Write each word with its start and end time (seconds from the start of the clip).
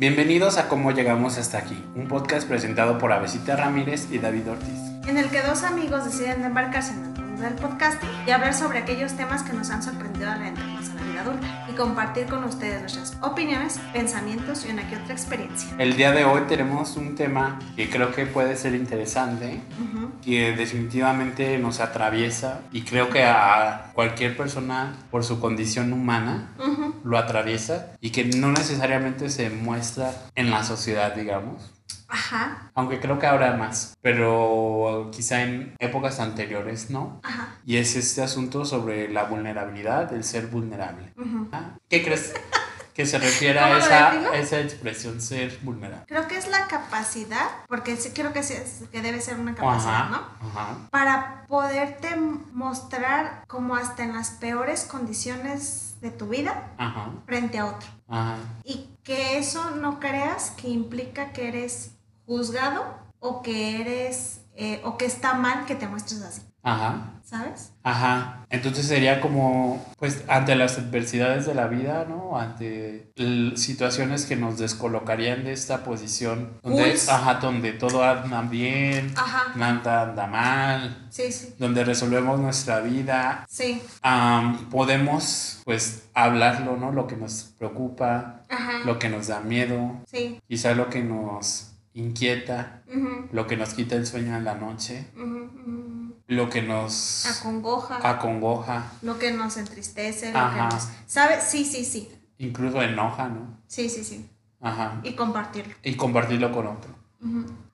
Bienvenidos 0.00 0.58
a 0.58 0.68
Cómo 0.68 0.92
Llegamos 0.92 1.38
Hasta 1.38 1.58
Aquí, 1.58 1.76
un 1.96 2.06
podcast 2.06 2.46
presentado 2.46 2.98
por 2.98 3.10
Avesita 3.12 3.56
Ramírez 3.56 4.06
y 4.12 4.18
David 4.18 4.48
Ortiz. 4.48 4.78
en 5.08 5.18
el 5.18 5.28
que 5.28 5.42
dos 5.42 5.64
amigos 5.64 6.04
deciden 6.04 6.44
embarcarse 6.44 6.92
en 6.92 7.02
el 7.02 7.20
mundo 7.20 7.42
del 7.42 7.54
podcasting 7.54 8.08
y 8.24 8.30
hablar 8.30 8.54
sobre 8.54 8.78
aquellos 8.78 9.14
temas 9.14 9.42
que 9.42 9.54
nos 9.54 9.70
han 9.70 9.82
sorprendido 9.82 10.30
a 10.30 10.36
la 10.36 10.46
vida 11.18 11.30
adulta 11.30 11.66
y 11.68 11.72
compartir 11.74 12.26
con 12.26 12.44
ustedes 12.44 12.80
nuestras 12.80 13.16
opiniones, 13.22 13.80
pensamientos 13.92 14.64
y 14.66 14.70
una 14.70 14.88
que 14.88 14.96
otra 14.96 15.12
experiencia. 15.12 15.70
El 15.78 15.96
día 15.96 16.12
de 16.12 16.24
hoy 16.24 16.42
tenemos 16.48 16.96
un 16.96 17.14
tema 17.14 17.58
que 17.76 17.88
creo 17.88 18.12
que 18.12 18.26
puede 18.26 18.56
ser 18.56 18.74
interesante, 18.74 19.60
Ujú. 19.80 20.10
que 20.22 20.52
definitivamente 20.56 21.58
nos 21.58 21.80
atraviesa 21.80 22.60
y 22.72 22.82
creo 22.82 23.08
que 23.10 23.24
a 23.24 23.90
cualquier 23.94 24.36
persona 24.36 24.94
por 25.10 25.24
su 25.24 25.40
condición 25.40 25.92
humana 25.92 26.52
lo 27.04 27.18
atraviesa 27.18 27.92
y 28.00 28.10
que 28.10 28.24
no 28.24 28.52
necesariamente 28.52 29.30
se 29.30 29.50
muestra 29.50 30.12
en 30.34 30.50
la 30.50 30.64
sociedad, 30.64 31.14
digamos. 31.14 31.72
Ajá, 32.08 32.70
Aunque 32.74 33.00
creo 33.00 33.18
que 33.18 33.26
habrá 33.26 33.54
más, 33.56 33.96
pero 34.02 35.10
quizá 35.12 35.42
en 35.42 35.74
épocas 35.78 36.20
anteriores 36.20 36.90
no. 36.90 37.20
ajá. 37.22 37.48
Y 37.66 37.76
es 37.76 37.96
este 37.96 38.22
asunto 38.22 38.64
sobre 38.64 39.08
la 39.08 39.24
vulnerabilidad, 39.24 40.12
el 40.14 40.24
ser 40.24 40.46
vulnerable. 40.46 41.12
Ah, 41.52 41.72
¿Qué 41.90 42.02
crees 42.02 42.32
que 42.94 43.04
se 43.06 43.18
refiere 43.18 43.60
a 43.60 43.64
¿Cómo 43.64 43.74
lo 44.28 44.32
esa, 44.32 44.60
expresión 44.60 45.20
ser 45.20 45.58
vulnerable? 45.62 46.04
Creo 46.08 46.26
que 46.26 46.36
es 46.38 46.48
la 46.48 46.66
capacidad, 46.66 47.46
porque 47.68 47.96
sí 47.96 48.10
creo 48.14 48.32
que, 48.32 48.42
sí 48.42 48.56
que 48.90 49.02
debe 49.02 49.20
ser 49.20 49.38
una 49.38 49.54
capacidad, 49.54 49.94
Ajá, 49.94 50.10
¿no? 50.42 50.48
ajá, 50.48 50.76
Para 50.90 51.44
poderte 51.46 52.16
mostrar 52.16 53.44
como 53.46 53.76
hasta 53.76 54.02
en 54.04 54.14
las 54.14 54.30
peores 54.30 54.84
condiciones 54.84 55.96
de 56.00 56.10
tu 56.10 56.28
vida 56.28 56.70
ajá, 56.78 57.10
frente 57.26 57.58
a 57.58 57.66
otro. 57.66 57.88
ajá, 58.08 58.36
Y 58.64 58.88
que 59.04 59.38
eso 59.38 59.70
no 59.72 60.00
creas 60.00 60.52
que 60.56 60.68
implica 60.68 61.32
que 61.32 61.48
eres 61.48 61.92
juzgado 62.28 62.84
o 63.18 63.42
que 63.42 63.80
eres 63.80 64.42
eh, 64.54 64.80
o 64.84 64.96
que 64.96 65.06
está 65.06 65.34
mal 65.34 65.66
que 65.66 65.74
te 65.74 65.86
muestres 65.88 66.20
así, 66.22 66.42
ajá, 66.62 67.20
¿sabes? 67.24 67.72
ajá. 67.82 68.44
Entonces 68.50 68.86
sería 68.86 69.20
como, 69.20 69.84
pues, 69.98 70.24
ante 70.26 70.54
las 70.56 70.78
adversidades 70.78 71.44
de 71.46 71.54
la 71.54 71.66
vida, 71.68 72.06
¿no? 72.08 72.38
Ante 72.38 73.12
situaciones 73.56 74.24
que 74.26 74.36
nos 74.36 74.58
descolocarían 74.58 75.44
de 75.44 75.52
esta 75.52 75.84
posición, 75.84 76.58
donde, 76.62 76.98
ajá, 77.08 77.34
donde 77.34 77.72
todo 77.74 78.02
anda 78.02 78.40
bien, 78.42 79.12
Ajá. 79.16 79.52
nada 79.54 80.02
anda 80.02 80.26
mal, 80.26 81.06
Sí, 81.10 81.30
sí. 81.30 81.54
donde 81.58 81.84
resolvemos 81.84 82.40
nuestra 82.40 82.80
vida, 82.80 83.44
Sí. 83.48 83.82
podemos, 84.70 85.60
pues, 85.64 86.08
hablarlo, 86.14 86.76
¿no? 86.76 86.90
Lo 86.92 87.06
que 87.06 87.16
nos 87.16 87.54
preocupa, 87.58 88.42
Ajá. 88.48 88.78
lo 88.84 88.98
que 88.98 89.08
nos 89.08 89.28
da 89.28 89.40
miedo, 89.40 89.92
Sí. 90.06 90.40
quizá 90.48 90.74
lo 90.74 90.88
que 90.88 91.02
nos 91.02 91.67
inquieta, 91.98 92.82
lo 93.32 93.46
que 93.46 93.56
nos 93.56 93.74
quita 93.74 93.96
el 93.96 94.06
sueño 94.06 94.36
en 94.36 94.44
la 94.44 94.54
noche, 94.54 95.06
lo 96.26 96.48
que 96.48 96.62
nos 96.62 97.26
Acongoja, 97.26 97.98
acongoja, 98.08 98.92
lo 99.02 99.18
que 99.18 99.32
nos 99.32 99.56
entristece, 99.56 100.32
lo 100.32 100.38
Ajá. 100.38 100.68
que 100.68 100.74
nos... 100.74 100.88
¿Sabes? 101.06 101.44
Sí, 101.44 101.64
sí, 101.64 101.84
sí. 101.84 102.08
incluso 102.38 102.82
enoja, 102.82 103.28
¿no? 103.28 103.58
Sí, 103.66 103.88
sí, 103.88 104.04
sí. 104.04 104.28
Ajá. 104.60 105.00
Y 105.02 105.12
compartirlo. 105.14 105.74
Y 105.82 105.94
compartirlo 105.94 106.52
con 106.52 106.66
otro. 106.66 106.94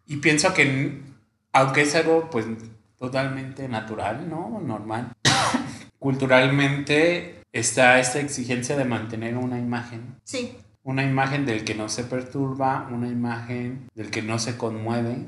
Y 0.07 0.17
pienso 0.19 0.53
que, 0.55 1.03
aunque 1.53 1.83
es 1.83 1.95
algo, 1.95 2.31
pues, 2.31 2.47
totalmente 2.99 3.69
natural, 3.69 4.29
¿no? 4.29 4.61
Normal. 4.61 5.13
Culturalmente 5.99 7.43
está 7.53 7.99
esta 7.99 8.21
exigencia 8.21 8.77
de 8.77 8.85
mantener 8.85 9.37
una 9.37 9.59
imagen. 9.59 10.17
Sí. 10.25 10.57
Una 10.85 11.03
imagen 11.03 11.47
del 11.47 11.65
que 11.65 11.75
no 11.75 11.89
se 11.89 12.05
perturba, 12.05 12.89
una 12.93 13.09
imagen 13.09 13.89
del 13.95 14.11
que 14.11 14.23
no 14.23 14.39
se 14.39 14.57
conmueve, 14.57 15.27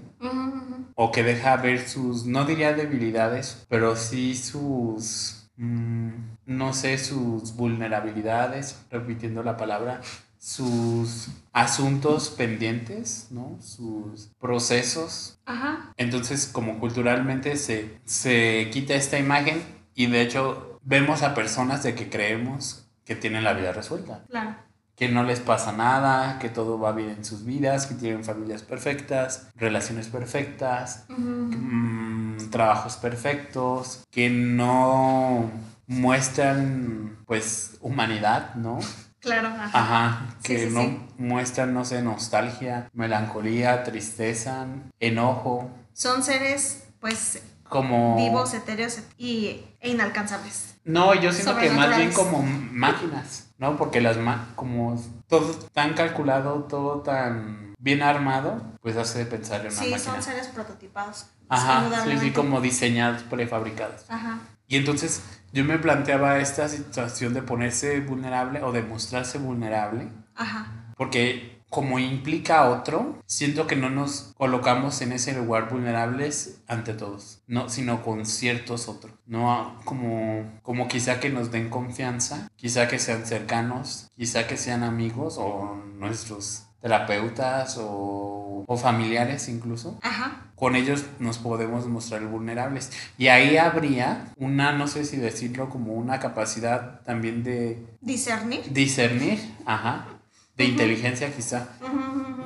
o 0.94 1.10
que 1.10 1.22
deja 1.22 1.56
ver 1.56 1.88
sus, 1.88 2.26
no 2.26 2.44
diría 2.44 2.74
debilidades, 2.74 3.66
pero 3.68 3.96
sí 3.96 4.36
sus, 4.36 5.48
mm, 5.56 6.10
no 6.46 6.72
sé, 6.72 6.98
sus 6.98 7.56
vulnerabilidades, 7.56 8.84
repitiendo 8.90 9.42
la 9.42 9.56
palabra, 9.56 10.00
sus 10.38 11.28
asuntos 11.52 12.30
pendientes, 12.30 13.28
¿no? 13.30 13.56
Sus 13.60 14.30
procesos. 14.38 15.40
Ajá. 15.44 15.92
Entonces, 15.96 16.46
como 16.46 16.78
culturalmente 16.78 17.56
se, 17.56 17.98
se 18.04 18.68
quita 18.70 18.94
esta 18.94 19.18
imagen 19.18 19.60
y 19.94 20.06
de 20.06 20.22
hecho 20.22 20.78
vemos 20.82 21.22
a 21.22 21.34
personas 21.34 21.82
de 21.82 21.94
que 21.94 22.08
creemos 22.08 22.86
que 23.04 23.16
tienen 23.16 23.44
la 23.44 23.54
vida 23.54 23.72
resuelta 23.72 24.24
Claro. 24.28 24.56
Que 24.96 25.08
no 25.10 25.22
les 25.24 25.40
pasa 25.40 25.72
nada, 25.72 26.38
que 26.38 26.48
todo 26.48 26.78
va 26.78 26.92
bien 26.92 27.10
en 27.10 27.24
sus 27.24 27.44
vidas, 27.44 27.86
que 27.86 27.94
tienen 27.94 28.24
familias 28.24 28.62
perfectas, 28.62 29.48
relaciones 29.54 30.08
perfectas, 30.08 31.04
mm, 31.08 32.48
trabajos 32.50 32.96
perfectos, 32.96 34.04
que 34.10 34.30
no 34.30 35.50
muestran 35.86 37.18
pues 37.26 37.76
humanidad, 37.80 38.54
¿no? 38.54 38.78
Claro. 39.20 39.48
Ajá. 39.48 39.70
Ajá, 39.72 40.26
Sí, 40.40 40.54
que 40.54 40.68
sí, 40.68 40.74
no 40.74 40.80
sí. 40.82 40.98
muestran, 41.18 41.74
no 41.74 41.84
sé, 41.84 42.00
nostalgia, 42.02 42.88
melancolía, 42.92 43.82
tristeza, 43.84 44.66
enojo, 45.00 45.70
Son 45.92 46.22
seres, 46.22 46.84
pues, 47.00 47.42
como... 47.68 48.16
vivos, 48.16 48.54
etéreos 48.54 49.00
y, 49.18 49.64
e 49.80 49.90
inalcanzables. 49.90 50.75
No, 50.86 51.14
yo 51.14 51.32
siento 51.32 51.56
que 51.58 51.70
más 51.70 51.96
bien 51.96 52.12
como 52.12 52.42
máquinas, 52.42 53.48
¿no? 53.58 53.76
Porque 53.76 54.00
las 54.00 54.16
ma 54.18 54.48
como 54.54 54.96
todo 55.28 55.52
tan 55.72 55.94
calculado, 55.94 56.64
todo 56.64 57.00
tan 57.00 57.74
bien 57.78 58.02
armado, 58.02 58.62
pues 58.80 58.96
hace 58.96 59.26
pensar 59.26 59.60
en 59.62 59.66
una 59.66 59.74
Sí, 59.82 59.90
máquina. 59.90 59.98
son 59.98 60.22
seres 60.22 60.46
prototipados. 60.48 61.26
Ajá, 61.48 62.04
sí, 62.04 62.18
sí, 62.18 62.30
como 62.32 62.60
diseñados, 62.60 63.22
prefabricados. 63.24 64.04
Ajá. 64.08 64.38
Y 64.68 64.76
entonces 64.76 65.22
yo 65.52 65.64
me 65.64 65.78
planteaba 65.78 66.38
esta 66.38 66.68
situación 66.68 67.34
de 67.34 67.42
ponerse 67.42 68.00
vulnerable 68.00 68.62
o 68.62 68.72
de 68.72 68.82
mostrarse 68.82 69.38
vulnerable, 69.38 70.08
Ajá. 70.36 70.92
porque 70.96 71.55
como 71.76 71.98
implica 71.98 72.60
a 72.60 72.70
otro, 72.70 73.22
siento 73.26 73.66
que 73.66 73.76
no 73.76 73.90
nos 73.90 74.32
colocamos 74.38 75.02
en 75.02 75.12
ese 75.12 75.34
lugar 75.34 75.68
vulnerables 75.68 76.62
ante 76.66 76.94
todos, 76.94 77.42
no, 77.48 77.68
sino 77.68 78.02
con 78.02 78.24
ciertos 78.24 78.88
otros, 78.88 79.12
no 79.26 79.76
como, 79.84 80.58
como 80.62 80.88
quizá 80.88 81.20
que 81.20 81.28
nos 81.28 81.50
den 81.50 81.68
confianza, 81.68 82.48
quizá 82.56 82.88
que 82.88 82.98
sean 82.98 83.26
cercanos, 83.26 84.10
quizá 84.16 84.46
que 84.46 84.56
sean 84.56 84.84
amigos 84.84 85.36
o 85.36 85.74
nuestros 85.98 86.62
terapeutas 86.80 87.76
o, 87.78 88.64
o 88.66 88.76
familiares 88.78 89.46
incluso. 89.50 89.98
Ajá. 90.00 90.44
Con 90.54 90.76
ellos 90.76 91.04
nos 91.18 91.36
podemos 91.36 91.86
mostrar 91.86 92.24
vulnerables. 92.26 92.90
Y 93.18 93.28
ahí 93.28 93.58
habría 93.58 94.32
una, 94.38 94.72
no 94.72 94.88
sé 94.88 95.04
si 95.04 95.18
decirlo, 95.18 95.68
como 95.68 95.92
una 95.92 96.20
capacidad 96.20 97.02
también 97.02 97.42
de 97.42 97.84
Discernir. 98.00 98.72
discernir, 98.72 99.38
ajá, 99.66 100.15
de 100.56 100.64
inteligencia 100.64 101.34
quizá, 101.34 101.68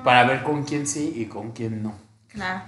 para 0.04 0.24
ver 0.24 0.42
con 0.42 0.64
quién 0.64 0.86
sí 0.86 1.12
y 1.16 1.26
con 1.26 1.52
quién 1.52 1.82
no. 1.82 1.94
Claro. 2.28 2.62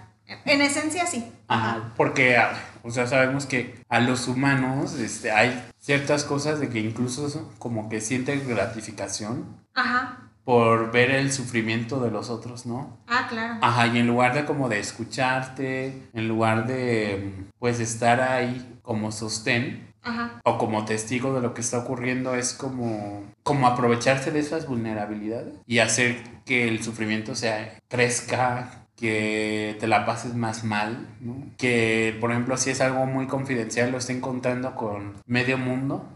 En 0.44 0.62
esencia, 0.62 1.06
sí. 1.06 1.30
Ajá, 1.48 1.92
porque, 1.96 2.36
ah, 2.36 2.54
o 2.82 2.90
sea, 2.90 3.06
sabemos 3.06 3.46
que 3.46 3.74
a 3.88 4.00
los 4.00 4.28
humanos 4.28 4.94
este, 4.94 5.30
hay 5.30 5.62
ciertas 5.78 6.24
cosas 6.24 6.60
de 6.60 6.68
que 6.68 6.78
incluso 6.78 7.52
como 7.58 7.88
que 7.88 8.00
sienten 8.00 8.48
gratificación 8.48 9.58
Ajá. 9.74 10.30
por 10.44 10.90
ver 10.90 11.10
el 11.10 11.32
sufrimiento 11.32 12.00
de 12.00 12.10
los 12.10 12.30
otros, 12.30 12.64
¿no? 12.64 12.98
Ah, 13.08 13.26
claro. 13.28 13.58
Ajá, 13.60 13.88
y 13.88 13.98
en 13.98 14.06
lugar 14.06 14.34
de 14.34 14.44
como 14.44 14.68
de 14.68 14.78
escucharte, 14.80 16.08
en 16.14 16.28
lugar 16.28 16.66
de 16.66 17.34
pues 17.58 17.80
estar 17.80 18.20
ahí 18.20 18.78
como 18.82 19.12
sostén 19.12 19.91
Ajá. 20.04 20.40
o 20.44 20.58
como 20.58 20.84
testigo 20.84 21.32
de 21.34 21.40
lo 21.40 21.54
que 21.54 21.60
está 21.60 21.78
ocurriendo, 21.78 22.34
es 22.34 22.52
como, 22.54 23.24
como 23.42 23.66
aprovecharse 23.66 24.30
de 24.32 24.40
esas 24.40 24.66
vulnerabilidades 24.66 25.54
y 25.66 25.78
hacer 25.78 26.22
que 26.44 26.66
el 26.68 26.82
sufrimiento 26.82 27.34
sea, 27.34 27.78
crezca, 27.88 28.78
que 28.96 29.76
te 29.80 29.88
la 29.88 30.06
pases 30.06 30.34
más 30.34 30.62
mal, 30.62 31.08
¿no? 31.20 31.34
Que, 31.58 32.16
por 32.20 32.30
ejemplo, 32.30 32.56
si 32.56 32.70
es 32.70 32.80
algo 32.80 33.04
muy 33.06 33.26
confidencial, 33.26 33.90
lo 33.90 33.98
estén 33.98 34.20
contando 34.20 34.76
con 34.76 35.14
medio 35.26 35.58
mundo 35.58 36.06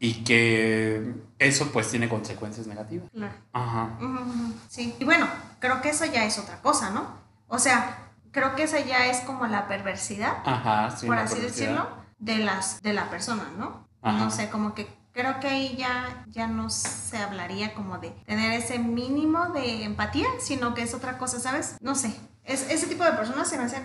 y 0.00 0.24
que 0.24 1.14
eso 1.38 1.70
pues 1.72 1.88
tiene 1.88 2.08
consecuencias 2.08 2.66
negativas. 2.66 3.08
Ajá. 3.52 3.90
Sí. 4.68 4.94
Y 4.98 5.04
bueno, 5.04 5.28
creo 5.60 5.80
que 5.82 5.90
eso 5.90 6.04
ya 6.04 6.24
es 6.24 6.38
otra 6.38 6.60
cosa, 6.62 6.90
¿no? 6.90 7.06
O 7.46 7.58
sea, 7.60 7.98
creo 8.32 8.56
que 8.56 8.64
esa 8.64 8.80
ya 8.80 9.06
es 9.06 9.20
como 9.20 9.46
la 9.46 9.68
perversidad, 9.68 10.38
Ajá, 10.44 10.90
sí. 10.96 11.06
por 11.06 11.18
así 11.18 11.34
perversidad. 11.36 11.66
decirlo, 11.68 11.88
de 12.18 12.38
las 12.38 12.82
de 12.82 12.92
la 12.92 13.10
persona, 13.10 13.44
¿no? 13.58 13.86
Ajá. 14.02 14.18
No 14.24 14.30
sé, 14.30 14.48
como 14.50 14.74
que 14.74 14.86
creo 15.12 15.40
que 15.40 15.48
ahí 15.48 15.76
ya, 15.76 16.24
ya 16.28 16.46
no 16.46 16.68
se 16.70 17.16
hablaría 17.18 17.74
como 17.74 17.98
de 17.98 18.10
tener 18.26 18.52
ese 18.52 18.78
mínimo 18.78 19.46
de 19.48 19.84
empatía, 19.84 20.26
sino 20.40 20.74
que 20.74 20.82
es 20.82 20.94
otra 20.94 21.18
cosa, 21.18 21.40
¿sabes? 21.40 21.76
No 21.80 21.94
sé. 21.94 22.14
Es, 22.44 22.70
ese 22.70 22.86
tipo 22.86 23.02
de 23.04 23.12
personas 23.12 23.48
se 23.48 23.56
me 23.58 23.64
hacen 23.64 23.82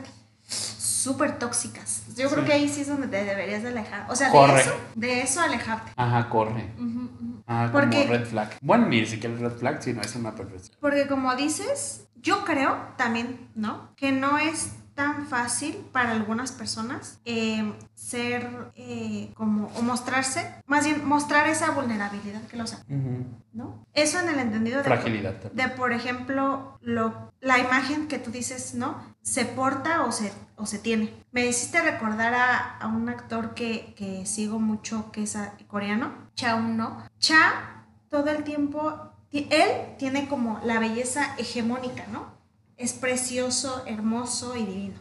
súper 0.48 1.40
tóxicas. 1.40 2.04
Yo 2.16 2.30
creo 2.30 2.46
que 2.46 2.54
ahí 2.54 2.70
sí 2.70 2.82
es 2.82 2.88
donde 2.88 3.08
te 3.08 3.24
deberías 3.24 3.64
de 3.64 3.70
alejar. 3.70 4.06
O 4.10 4.16
sea, 4.16 4.28
de 4.28 4.34
Corre. 4.34 4.62
eso, 4.62 4.76
de 4.96 5.22
eso 5.22 5.42
alejarte. 5.42 5.92
Ajá, 5.96 6.30
corre. 6.30 6.72
Ujú. 6.78 7.10
Ah, 7.48 7.70
Porque- 7.72 8.04
como 8.04 8.14
red 8.14 8.26
flag. 8.28 8.50
Bueno, 8.62 8.88
ni 8.88 9.06
siquiera 9.06 9.36
red 9.36 9.58
flag, 9.58 9.82
sino 9.82 10.02
es 10.02 10.16
una 10.16 10.36
perversión. 10.36 10.78
Porque 10.80 11.08
como 11.08 11.36
dices, 11.36 12.06
yo 12.22 12.44
creo 12.46 12.78
también, 12.98 13.50
¿no? 13.56 13.94
Que 13.96 14.12
no 14.12 14.38
es 14.38 14.74
tan 14.96 15.26
fácil 15.28 15.76
para 15.92 16.12
algunas 16.12 16.52
personas 16.52 17.20
eh, 17.26 17.74
ser 17.96 18.72
eh, 18.76 19.32
como, 19.36 19.68
o 19.78 19.82
mostrarse, 19.82 20.54
más 20.66 20.86
bien 20.86 21.08
mostrar 21.08 21.48
esa 21.48 21.72
vulnerabilidad 21.72 22.42
que 22.48 22.58
los 22.58 22.74
Ujú. 22.74 23.26
¿no? 23.54 23.86
Eso 23.94 24.20
en 24.20 24.30
el 24.30 24.40
entendido 24.40 24.78
de... 24.80 24.84
Fragilidad 24.84 25.40
también. 25.40 25.70
De, 25.70 25.76
por 25.76 25.92
ejemplo, 25.94 26.78
lo, 26.82 27.32
la 27.42 27.58
imagen 27.60 28.08
que 28.08 28.20
tú 28.20 28.32
dices, 28.32 28.76
¿no? 28.76 28.96
Se 29.22 29.46
porta 29.46 30.04
o 30.06 30.12
se, 30.12 30.32
o 30.56 30.66
se 30.66 30.80
tiene. 30.80 31.14
Me 31.32 31.46
hiciste 31.46 31.82
recordar 31.82 32.34
a, 32.34 32.78
a 32.78 32.88
un 32.88 33.10
actor 33.10 33.54
que, 33.54 33.94
que 33.98 34.26
sigo 34.26 34.60
mucho, 34.60 35.12
que 35.12 35.24
es 35.24 35.38
coreano, 35.68 36.12
Cha 36.36 36.60
no 36.60 37.04
Cha, 37.20 37.86
todo 38.10 38.30
el 38.30 38.44
tiempo, 38.44 39.12
ti- 39.30 39.48
él 39.52 39.96
tiene 39.98 40.28
como 40.28 40.60
la 40.64 40.80
belleza 40.80 41.36
hegemónica, 41.38 42.06
¿no? 42.12 42.26
Es 42.82 42.94
precioso, 42.94 43.84
hermoso 43.86 44.56
y 44.56 44.66
divino. 44.66 45.00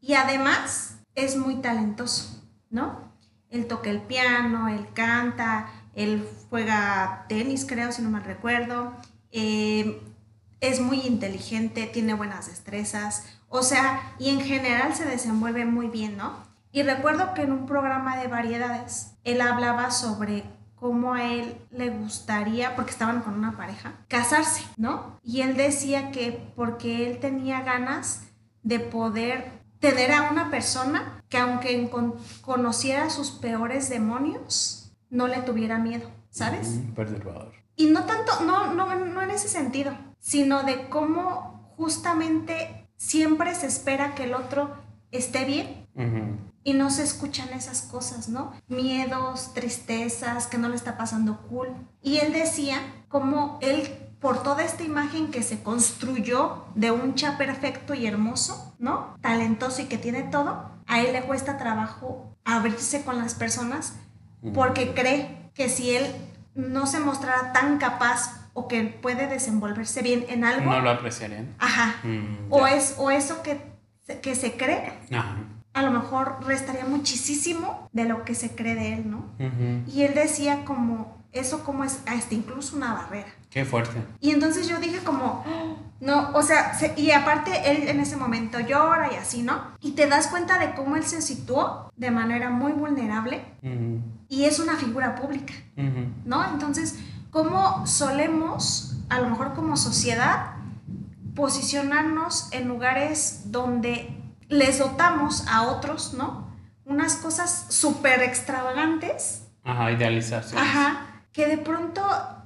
Y 0.00 0.14
además 0.14 0.98
es 1.14 1.36
muy 1.36 1.56
talentoso, 1.56 2.42
¿no? 2.68 3.12
Él 3.48 3.66
toca 3.66 3.90
el 3.90 4.02
piano, 4.02 4.68
él 4.68 4.88
canta, 4.92 5.68
él 5.94 6.28
juega 6.50 7.26
tenis, 7.28 7.64
creo, 7.64 7.92
si 7.92 8.02
no 8.02 8.10
mal 8.10 8.24
recuerdo. 8.24 8.92
eh, 9.30 10.02
es 10.60 10.80
muy 10.80 11.02
inteligente, 11.02 11.86
tiene 11.86 12.14
buenas 12.14 12.48
destrezas, 12.48 13.24
o 13.48 13.62
sea, 13.62 14.14
y 14.18 14.30
en 14.30 14.40
general 14.40 14.92
se 14.94 15.04
desenvuelve 15.04 15.64
muy 15.64 15.86
bien, 15.86 16.16
¿no? 16.16 16.32
Y 16.72 16.82
recuerdo 16.82 17.32
que 17.34 17.42
en 17.42 17.52
un 17.52 17.66
programa 17.66 18.16
de 18.18 18.26
variedades, 18.26 19.12
él 19.22 19.40
hablaba 19.40 19.92
sobre 19.92 20.44
cómo 20.80 21.14
a 21.14 21.24
él 21.24 21.56
le 21.70 21.90
gustaría, 21.90 22.76
porque 22.76 22.92
estaban 22.92 23.22
con 23.22 23.34
una 23.34 23.56
pareja, 23.56 23.94
casarse, 24.08 24.64
¿no? 24.76 25.18
Y 25.22 25.40
él 25.42 25.56
decía 25.56 26.10
que 26.10 26.52
porque 26.56 27.08
él 27.08 27.18
tenía 27.18 27.62
ganas 27.62 28.22
de 28.62 28.80
poder 28.80 29.50
tener 29.80 30.12
a 30.12 30.30
una 30.30 30.50
persona 30.50 31.22
que 31.28 31.38
aunque 31.38 31.90
conociera 32.42 33.10
sus 33.10 33.30
peores 33.30 33.88
demonios, 33.88 34.92
no 35.10 35.26
le 35.28 35.38
tuviera 35.42 35.78
miedo, 35.78 36.10
¿sabes? 36.30 36.68
Ujú, 36.68 36.94
Perturbador. 36.94 37.52
Y 37.76 37.86
no 37.86 38.04
tanto, 38.04 38.32
no, 38.44 38.74
no, 38.74 38.94
no 38.94 39.22
en 39.22 39.30
ese 39.30 39.48
sentido, 39.48 39.92
sino 40.18 40.64
de 40.64 40.88
cómo 40.88 41.72
justamente 41.76 42.88
siempre 42.96 43.54
se 43.54 43.66
espera 43.66 44.14
que 44.14 44.24
el 44.24 44.34
otro 44.34 44.74
esté 45.12 45.44
bien 45.44 45.86
Ujú. 45.94 46.36
Y 46.68 46.74
no 46.74 46.90
se 46.90 47.02
escuchan 47.02 47.48
esas 47.54 47.80
cosas, 47.82 48.28
¿no? 48.28 48.52
Miedos, 48.68 49.54
tristezas, 49.54 50.46
que 50.46 50.58
no 50.58 50.68
le 50.68 50.76
está 50.76 50.98
pasando 50.98 51.38
cool. 51.48 51.68
Y 52.02 52.18
él 52.18 52.32
decía 52.32 52.78
como 53.08 53.58
él, 53.62 53.88
por 54.20 54.42
toda 54.42 54.62
esta 54.64 54.82
imagen 54.82 55.30
que 55.30 55.42
se 55.42 55.62
construyó 55.62 56.64
de 56.74 56.90
un 56.90 57.14
cha 57.14 57.38
perfecto 57.38 57.94
y 57.94 58.06
hermoso, 58.06 58.74
¿no? 58.78 59.14
Talentoso 59.22 59.80
y 59.82 59.86
que 59.86 59.96
tiene 59.96 60.24
todo, 60.24 60.70
a 60.86 61.00
él 61.00 61.12
le 61.14 61.22
cuesta 61.22 61.56
trabajo 61.56 62.36
abrirse 62.44 63.02
con 63.04 63.18
las 63.18 63.34
personas 63.34 63.94
porque 64.54 64.92
cree 64.94 65.50
que 65.54 65.68
si 65.68 65.96
él 65.96 66.06
no 66.54 66.86
se 66.86 67.00
mostrara 67.00 67.52
tan 67.52 67.78
capaz 67.78 68.50
o 68.52 68.68
que 68.68 68.82
puede 68.84 69.26
desenvolverse 69.26 70.02
bien 70.02 70.26
en 70.28 70.44
algo, 70.44 70.70
No 70.70 70.80
lo 70.80 70.90
apreciarían. 70.90 71.54
ajá, 71.58 71.96
Mm, 72.04 72.50
o, 72.50 72.66
es, 72.66 72.94
o 72.98 73.10
eso 73.10 73.42
que, 73.42 73.60
que 74.20 74.34
se 74.34 74.52
cree, 74.56 74.92
Ajá. 75.12 75.36
A 75.78 75.82
lo 75.82 75.90
mejor 75.92 76.38
restaría 76.44 76.84
muchísimo 76.84 77.88
de 77.92 78.04
lo 78.04 78.24
que 78.24 78.34
se 78.34 78.54
cree 78.56 78.74
de 78.74 78.94
él, 78.94 79.10
¿no? 79.10 79.18
Ujú. 79.38 79.82
Y 79.86 80.02
él 80.02 80.14
decía 80.14 80.64
como, 80.64 81.16
eso 81.32 81.62
como 81.62 81.84
es 81.84 82.00
hasta 82.06 82.34
incluso 82.34 82.76
una 82.76 82.94
barrera. 82.94 83.28
Qué 83.50 83.64
fuerte. 83.64 84.02
Y 84.20 84.30
entonces 84.32 84.66
yo 84.68 84.78
dije 84.80 84.98
como, 85.04 85.44
"Oh, 85.46 85.76
no, 86.00 86.30
o 86.34 86.42
sea, 86.42 86.74
se- 86.74 86.94
y 86.96 87.12
aparte 87.12 87.70
él 87.70 87.88
en 87.88 88.00
ese 88.00 88.16
momento 88.16 88.58
llora 88.60 89.12
y 89.12 89.16
así, 89.16 89.42
¿no? 89.42 89.54
Y 89.80 89.92
te 89.92 90.06
das 90.08 90.26
cuenta 90.26 90.58
de 90.58 90.74
cómo 90.74 90.96
él 90.96 91.04
se 91.04 91.22
situó 91.22 91.92
de 91.96 92.10
manera 92.10 92.50
muy 92.50 92.72
vulnerable 92.72 93.42
Ujú. 93.62 94.00
y 94.28 94.44
es 94.44 94.58
una 94.58 94.76
figura 94.76 95.14
pública, 95.14 95.54
Ujú. 95.76 96.06
¿no? 96.24 96.44
Entonces, 96.52 96.96
¿cómo 97.30 97.86
solemos, 97.86 98.96
a 99.10 99.20
lo 99.20 99.30
mejor 99.30 99.54
como 99.54 99.76
sociedad, 99.76 100.54
posicionarnos 101.34 102.48
en 102.52 102.66
lugares 102.68 103.42
donde 103.46 104.17
les 104.48 104.78
dotamos 104.78 105.46
a 105.48 105.62
otros, 105.62 106.14
¿no? 106.14 106.48
Unas 106.84 107.16
cosas 107.16 107.66
súper 107.68 108.22
extravagantes, 108.22 109.42
Ajá, 109.64 109.92
idealizarse. 109.92 110.56
ajá, 110.56 111.22
que 111.32 111.46
de 111.46 111.58
pronto 111.58 112.02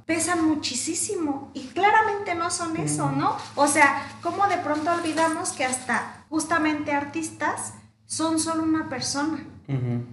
pesan 0.07 0.45
muchísimo 0.45 1.51
y 1.55 1.61
claramente 1.69 2.35
no 2.35 2.51
son 2.51 2.77
eso, 2.77 3.11
¿no? 3.13 3.37
O 3.55 3.67
sea, 3.69 4.03
¿cómo 4.23 4.47
de 4.49 4.59
pronto 4.59 4.91
olvidamos 4.93 5.51
que 5.53 5.65
hasta 5.65 6.25
justamente 6.29 6.93
artistas 6.93 7.75
son 8.07 8.39
solo 8.41 8.63
una 8.65 8.89
persona? 8.89 9.39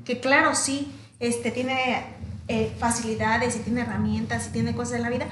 Que 0.06 0.20
claro, 0.22 0.56
sí, 0.56 0.94
este, 1.20 1.52
tiene 1.52 2.06
eh, 2.48 2.74
facilidades 2.80 3.56
y 3.58 3.60
tiene 3.60 3.82
herramientas 3.82 4.48
y 4.48 4.52
tiene 4.52 4.74
cosas 4.76 4.94
de 4.94 5.00
la 5.00 5.10
vida, 5.10 5.28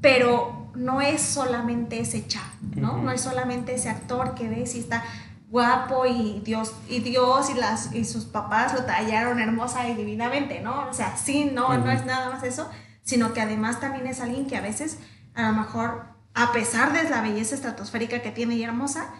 pero 0.00 0.70
no 0.74 1.00
es 1.00 1.22
solamente 1.22 2.00
ese 2.00 2.26
chavo, 2.26 2.46
¿no? 2.76 2.98
No 2.98 3.10
es 3.12 3.20
solamente 3.20 3.74
ese 3.74 3.88
actor 3.88 4.34
que 4.34 4.48
ves 4.48 4.74
y 4.74 4.80
está 4.80 5.04
guapo 5.52 6.06
y 6.06 6.40
Dios 6.42 6.72
y 6.88 7.00
Dios 7.00 7.50
y 7.50 7.54
las 7.54 7.94
y 7.94 8.06
sus 8.06 8.24
papás 8.24 8.72
lo 8.72 8.84
tallaron 8.86 9.38
hermosa 9.38 9.86
y 9.86 9.94
divinamente, 9.94 10.60
¿no? 10.60 10.88
O 10.88 10.94
sea, 10.94 11.14
sí, 11.18 11.50
no, 11.52 11.76
no 11.76 11.90
es 11.90 12.06
nada 12.06 12.30
más 12.30 12.42
eso, 12.42 12.70
sino 13.02 13.34
que 13.34 13.42
además 13.42 13.78
también 13.78 14.06
es 14.06 14.22
alguien 14.22 14.46
que 14.46 14.56
a 14.56 14.62
veces 14.62 14.98
a 15.34 15.42
lo 15.42 15.52
mejor 15.52 16.06
a 16.32 16.52
pesar 16.52 16.94
de 16.94 17.08
la 17.10 17.20
belleza 17.20 17.54
estratosférica 17.54 18.22
que 18.22 18.30
tiene 18.30 18.54
y 18.54 18.64
hermosa, 18.64 19.12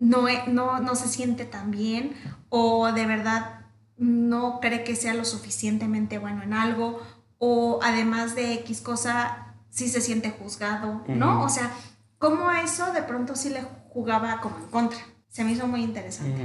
no, 0.00 0.28
e- 0.28 0.48
no, 0.48 0.80
no 0.80 0.96
se 0.96 1.06
siente 1.06 1.44
tan 1.44 1.70
bien 1.70 2.16
o 2.48 2.90
de 2.90 3.06
verdad 3.06 3.60
no 3.96 4.58
cree 4.60 4.82
que 4.82 4.96
sea 4.96 5.14
lo 5.14 5.24
suficientemente 5.24 6.18
bueno 6.18 6.42
en 6.42 6.54
algo 6.54 7.00
o 7.38 7.78
además 7.84 8.34
de 8.34 8.54
X 8.54 8.80
cosa 8.80 9.54
sí 9.70 9.88
se 9.88 10.00
siente 10.00 10.30
juzgado, 10.32 11.04
¿no? 11.06 11.44
O 11.44 11.48
sea, 11.48 11.70
cómo 12.18 12.48
a 12.48 12.62
eso 12.62 12.92
de 12.92 13.02
pronto 13.02 13.36
sí 13.36 13.50
le 13.50 13.62
jugaba 13.90 14.40
como 14.40 14.56
en 14.58 14.66
contra. 14.66 14.98
Se 15.28 15.44
me 15.44 15.52
hizo 15.52 15.66
muy 15.66 15.82
interesante. 15.82 16.42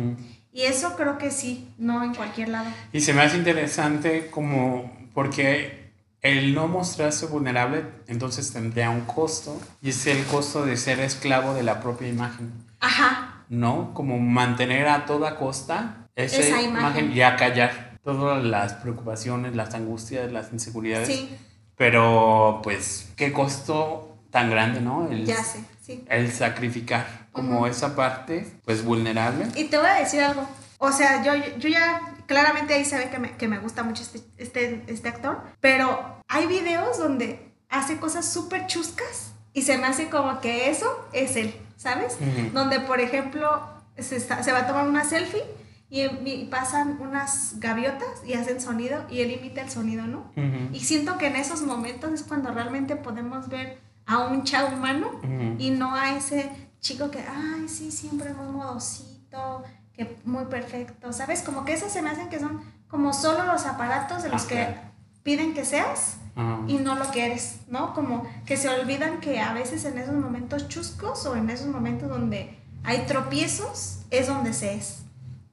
Y 0.52 0.64
eso 0.64 0.96
creo 0.96 1.18
que 1.18 1.32
sí, 1.32 1.74
no 1.78 2.04
en 2.04 2.14
cualquier 2.14 2.50
lado. 2.50 2.70
Y 2.92 3.02
se 3.02 3.14
me 3.14 3.22
hace 3.22 3.38
interesante 3.38 4.30
como 4.30 4.92
porque 5.14 5.92
el 6.22 6.54
no 6.54 6.68
mostrarse 6.68 7.26
vulnerable 7.26 7.86
entonces 8.08 8.54
tendría 8.54 8.90
un 8.90 9.02
costo 9.02 9.60
y 9.82 9.90
es 9.90 10.06
el 10.08 10.24
costo 10.26 10.66
de 10.66 10.78
ser 10.78 11.00
esclavo 11.00 11.54
de 11.54 11.64
la 11.64 11.82
propia 11.82 12.08
imagen, 12.08 12.54
Ajá, 12.80 13.44
¿no? 13.50 13.94
Como 13.94 14.20
mantener 14.20 14.88
a 14.88 15.06
toda 15.06 15.36
costa 15.38 16.08
esa, 16.16 16.38
Esa 16.38 16.62
imagen. 16.62 16.70
imagen. 17.06 17.12
y 17.18 17.22
acallar 17.24 18.00
todas 18.04 18.44
las 18.44 18.74
preocupaciones, 18.74 19.56
las 19.56 19.74
angustias, 19.74 20.32
las 20.32 20.52
inseguridades. 20.54 21.08
sí, 21.08 21.30
Pero 21.76 22.62
pues 22.64 23.12
qué 23.16 23.34
costo 23.34 24.18
tan 24.30 24.50
grande, 24.50 24.82
¿no? 24.82 25.08
El, 25.10 25.26
ya 25.26 25.44
sé, 25.44 25.64
sí. 25.82 26.06
el 26.10 26.32
sacrificar 26.32 27.23
como 27.34 27.68
esa 27.68 27.96
parte 27.96 28.50
pues 28.64 28.84
vulnerable. 28.86 29.48
Y 29.56 29.66
te 29.66 29.78
voy 29.78 29.88
a 29.88 29.96
decir 29.96 30.22
algo. 30.22 30.48
O 30.78 30.92
sea, 30.92 31.24
yo, 31.24 31.34
yo 31.58 31.70
ya 31.70 32.02
claramente 32.28 32.74
ahí 32.74 32.86
se 32.86 32.98
ve 32.98 33.10
que 33.10 33.20
me, 33.20 33.32
que 33.38 33.48
me 33.48 33.60
gusta 33.60 33.84
mucho 33.84 34.02
este, 34.04 34.22
este, 34.38 34.84
este 34.88 35.10
actor, 35.10 35.42
pero 35.60 36.18
hay 36.28 36.46
videos 36.46 36.98
donde 36.98 37.52
hace 37.70 37.98
cosas 37.98 38.26
súper 38.32 38.68
chuscas 38.68 39.34
y 39.54 39.64
se 39.64 39.78
me 39.78 39.88
hace 39.88 40.10
como 40.10 40.40
que 40.42 40.70
eso 40.70 41.08
es 41.14 41.36
él, 41.36 41.56
¿sabes? 41.78 42.18
Donde, 42.54 42.80
por 42.80 43.00
ejemplo, 43.02 43.50
se, 43.98 44.16
está- 44.16 44.44
se 44.44 44.52
va 44.52 44.60
a 44.60 44.68
tomar 44.68 44.88
una 44.88 45.04
selfie 45.04 45.44
y, 45.90 46.02
y 46.02 46.48
pasan 46.52 46.98
unas 47.00 47.60
gaviotas 47.60 48.08
y 48.26 48.34
hacen 48.34 48.60
sonido 48.60 49.06
y 49.10 49.22
él 49.22 49.32
imita 49.32 49.62
el 49.62 49.70
sonido, 49.70 50.06
¿no? 50.06 50.32
Ujú. 50.36 50.70
Y 50.74 50.80
siento 50.82 51.18
que 51.18 51.28
en 51.28 51.36
esos 51.36 51.62
momentos 51.62 52.12
es 52.12 52.24
cuando 52.24 52.52
realmente 52.52 52.96
podemos 52.96 53.48
ver 53.48 53.80
a 54.06 54.20
un 54.20 54.44
chavo 54.44 54.76
humano 54.76 55.12
y 55.60 55.70
no 55.72 55.96
a 55.96 56.16
ese 56.18 56.50
chico 56.84 57.10
que, 57.10 57.20
ay, 57.20 57.68
sí, 57.68 57.92
siempre 57.92 58.34
muy 58.34 58.48
modosito, 58.50 59.64
que 59.94 60.18
muy 60.26 60.46
perfecto, 60.46 61.12
¿sabes? 61.14 61.42
Como 61.42 61.64
que 61.66 61.74
esos 61.74 61.92
se 61.92 62.02
me 62.04 62.10
hacen 62.12 62.30
que 62.30 62.40
son 62.40 62.62
como 62.88 63.14
solo 63.14 63.46
los 63.46 63.66
aparatos 63.66 64.22
de 64.22 64.30
los 64.30 64.44
Ah, 64.44 64.48
que 64.48 64.76
piden 65.24 65.54
que 65.54 65.64
seas 65.66 66.18
Ajá. 66.36 66.60
y 66.68 66.76
no 66.78 66.96
lo 66.96 67.10
que 67.10 67.26
eres, 67.26 67.62
¿no? 67.70 67.94
Como 67.94 68.28
que 68.46 68.58
se 68.58 68.68
olvidan 68.70 69.20
que 69.22 69.40
a 69.40 69.54
veces 69.54 69.86
en 69.86 69.98
esos 69.98 70.14
momentos 70.14 70.68
chuscos 70.68 71.26
o 71.26 71.36
en 71.36 71.50
esos 71.50 71.68
momentos 71.68 72.10
donde 72.10 72.60
hay 72.84 73.06
tropiezos 73.08 74.00
es 74.12 74.28
donde 74.28 74.54
se 74.54 74.76
es, 74.76 75.04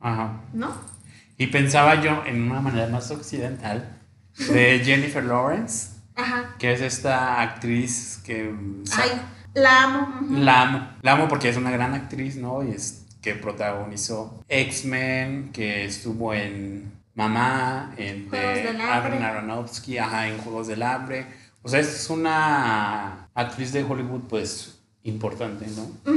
Ajá. 0.00 0.40
¿no? 0.52 0.72
Y 1.38 1.46
pensaba 1.46 2.02
yo 2.02 2.25
en 2.26 2.50
una 2.50 2.60
manera 2.60 2.88
más 2.88 3.10
occidental 3.12 3.96
de 4.37 4.80
Jennifer 4.84 5.22
Lawrence, 5.25 5.90
Ajá. 6.16 6.56
que 6.58 6.72
es 6.72 6.80
esta 6.80 7.40
actriz 7.40 8.20
que 8.25 8.52
Ay, 8.99 9.10
la 9.54 9.85
amo. 9.85 10.26
la 10.30 10.62
amo. 10.62 10.88
La 11.02 11.12
amo 11.12 11.28
porque 11.28 11.49
es 11.49 11.57
una 11.57 11.71
gran 11.71 11.95
actriz, 11.95 12.37
¿no? 12.37 12.62
Y 12.62 12.71
es 12.71 13.07
que 13.21 13.35
protagonizó 13.35 14.42
X-Men, 14.49 15.50
que 15.52 15.85
estuvo 15.85 16.33
en 16.33 16.92
Mamá, 17.14 17.95
en. 17.97 18.28
Aaron 18.35 19.23
Aronofsky, 19.23 19.99
ajá, 19.99 20.28
en 20.28 20.38
Juegos 20.38 20.69
del 20.69 20.83
Hambre. 20.83 21.26
O 21.62 21.69
sea, 21.69 21.80
es 21.80 22.09
una 22.09 23.28
actriz 23.35 23.73
de 23.73 23.85
Hollywood, 23.85 24.23
pues, 24.28 24.80
importante, 25.02 25.66
¿no? 25.76 26.16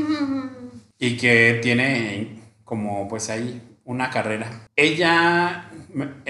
Y 0.98 1.18
que 1.18 1.60
tiene 1.62 2.40
como, 2.64 3.10
pues, 3.10 3.30
ahí 3.30 3.62
una 3.84 4.10
carrera. 4.10 4.68
Ella, 4.76 5.70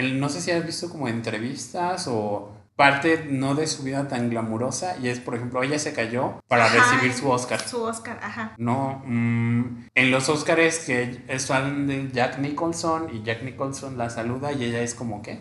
no 0.02 0.30
sé 0.30 0.42
si 0.42 0.52
has 0.52 0.66
visto 0.66 0.90
como 0.90 1.08
entrevistas 1.08 2.08
o 2.08 2.52
parte 2.76 3.28
no 3.30 3.56
de 3.56 3.68
su 3.68 3.84
vida 3.84 4.08
tan 4.08 4.30
glamurosa, 4.30 4.98
y 5.02 5.10
es, 5.10 5.20
por 5.20 5.36
ejemplo, 5.36 5.62
ella 5.64 5.78
se 5.80 5.94
cayó 5.94 6.42
para 6.48 6.66
Ajá, 6.66 6.76
recibir 6.92 7.14
su 7.14 7.30
Oscar. 7.30 7.60
Su 7.62 7.84
Oscar, 7.84 8.20
ajá. 8.24 8.54
No, 8.58 9.04
mm, 9.06 9.88
en 9.94 10.12
los 10.12 10.28
Oscars 10.30 10.80
que 10.80 11.24
están 11.28 11.88
de 11.88 12.10
Jack 12.12 12.40
Nicholson 12.40 13.10
y 13.14 13.22
Jack 13.24 13.44
Nicholson 13.44 13.98
la 13.98 14.10
saluda 14.10 14.52
y 14.54 14.64
ella 14.66 14.82
es 14.82 14.96
como 14.96 15.22
que 15.22 15.40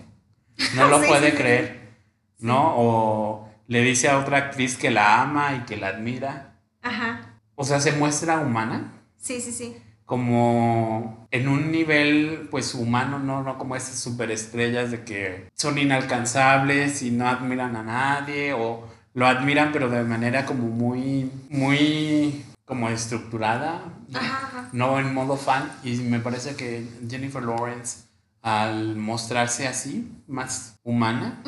no 0.76 0.88
lo 0.88 1.00
Sí, 1.02 1.06
puede 1.08 1.30
sí, 1.30 1.36
sí. 1.36 1.36
creer, 1.42 1.94
¿no? 2.38 2.74
O 2.76 3.48
le 3.66 3.80
dice 3.80 4.08
a 4.10 4.18
otra 4.18 4.38
actriz 4.38 4.76
que 4.76 4.90
la 4.90 5.22
ama 5.22 5.54
y 5.56 5.60
que 5.60 5.76
la 5.76 5.88
admira. 5.88 6.60
Ajá. 6.82 7.40
O 7.54 7.64
sea, 7.64 7.80
se 7.80 7.92
muestra 7.92 8.38
humana, 8.38 8.92
Sí, 9.16 9.40
sí, 9.40 9.52
sí. 9.52 9.76
Como 10.12 11.26
en 11.31 11.49
un 11.49 11.73
nivel 11.73 12.47
pues 12.50 12.75
humano, 12.75 13.19
no, 13.19 13.42
no 13.42 13.57
como 13.57 13.76
esas 13.76 13.99
superestrellas 13.99 14.90
de 14.90 15.04
que 15.04 15.49
son 15.54 15.78
inalcanzables 15.78 17.00
y 17.00 17.11
no 17.11 17.26
admiran 17.26 17.76
a 17.76 17.83
nadie 17.83 18.52
o 18.52 18.87
lo 19.14 19.26
admiran 19.26 19.71
pero 19.73 19.88
de 19.88 20.02
manera 20.02 20.45
como 20.45 20.64
muy, 20.69 21.33
muy 21.49 22.45
como 22.66 22.90
estructurada, 22.90 23.85
Ajá, 24.12 24.49
ajá. 24.49 24.69
no 24.75 24.99
en 25.00 25.14
modo 25.14 25.38
fan 25.38 25.73
y 25.83 25.97
me 25.97 26.21
parece 26.21 26.57
que 26.57 26.87
Jennifer 27.09 27.42
Lawrence 27.42 28.00
al 28.42 28.97
mostrarse 28.97 29.66
así, 29.66 30.12
más 30.26 30.78
humana, 30.85 31.42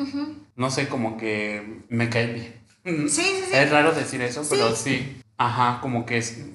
no 0.55 0.71
sé, 0.71 0.87
como 0.87 1.17
que 1.17 1.83
me 1.89 2.09
cae 2.09 2.33
bien. 2.33 3.09
Sí, 3.09 3.21
sí, 3.21 3.43
sí. 3.47 3.51
Es 3.53 3.69
raro 3.69 3.91
decir 3.91 4.23
eso, 4.23 4.41
pero 4.49 4.75
sí. 4.75 5.21
Ajá, 5.37 5.81
como 5.81 6.05
que, 6.05 6.17
es, 6.17 6.45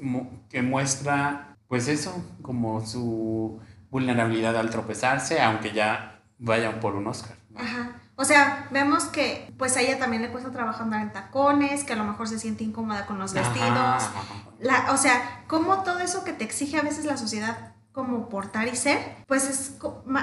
que 0.49 0.63
muestra, 0.63 1.50
pues 1.71 1.87
eso, 1.87 2.13
como 2.43 2.85
su 2.85 3.61
vulnerabilidad 3.93 4.57
al 4.57 4.71
tropezarse, 4.71 5.41
aunque 5.41 5.73
ya 5.73 6.21
vayan 6.39 6.81
por 6.81 6.97
un 6.97 7.07
Oscar. 7.07 7.37
¿no? 7.51 7.61
Ajá. 7.61 7.93
O 8.17 8.25
sea, 8.25 8.67
vemos 8.73 9.05
que 9.05 9.51
pues 9.57 9.77
a 9.77 9.81
ella 9.81 9.99
también 9.99 10.21
le 10.21 10.31
cuesta 10.31 10.51
trabajo 10.51 10.83
andar 10.83 11.01
en 11.01 11.13
tacones, 11.13 11.85
que 11.85 11.93
a 11.93 11.97
lo 11.97 12.05
mejor 12.05 12.27
se 12.29 12.39
siente 12.41 12.65
incómoda 12.65 13.07
con 13.07 13.19
los 13.21 13.33
vestidos. 13.33 13.69
Ajá. 13.71 14.13
La, 14.59 14.93
o 14.93 14.97
sea, 14.97 15.45
como 15.47 15.85
todo 15.85 16.01
eso 16.01 16.25
que 16.25 16.33
te 16.33 16.43
exige 16.45 16.77
a 16.77 16.83
veces 16.83 17.05
la 17.05 17.17
sociedad 17.17 17.73
como 17.93 18.29
portar 18.29 18.67
y 18.67 18.75
ser, 18.77 18.99
pues 19.29 19.49
es 19.49 19.77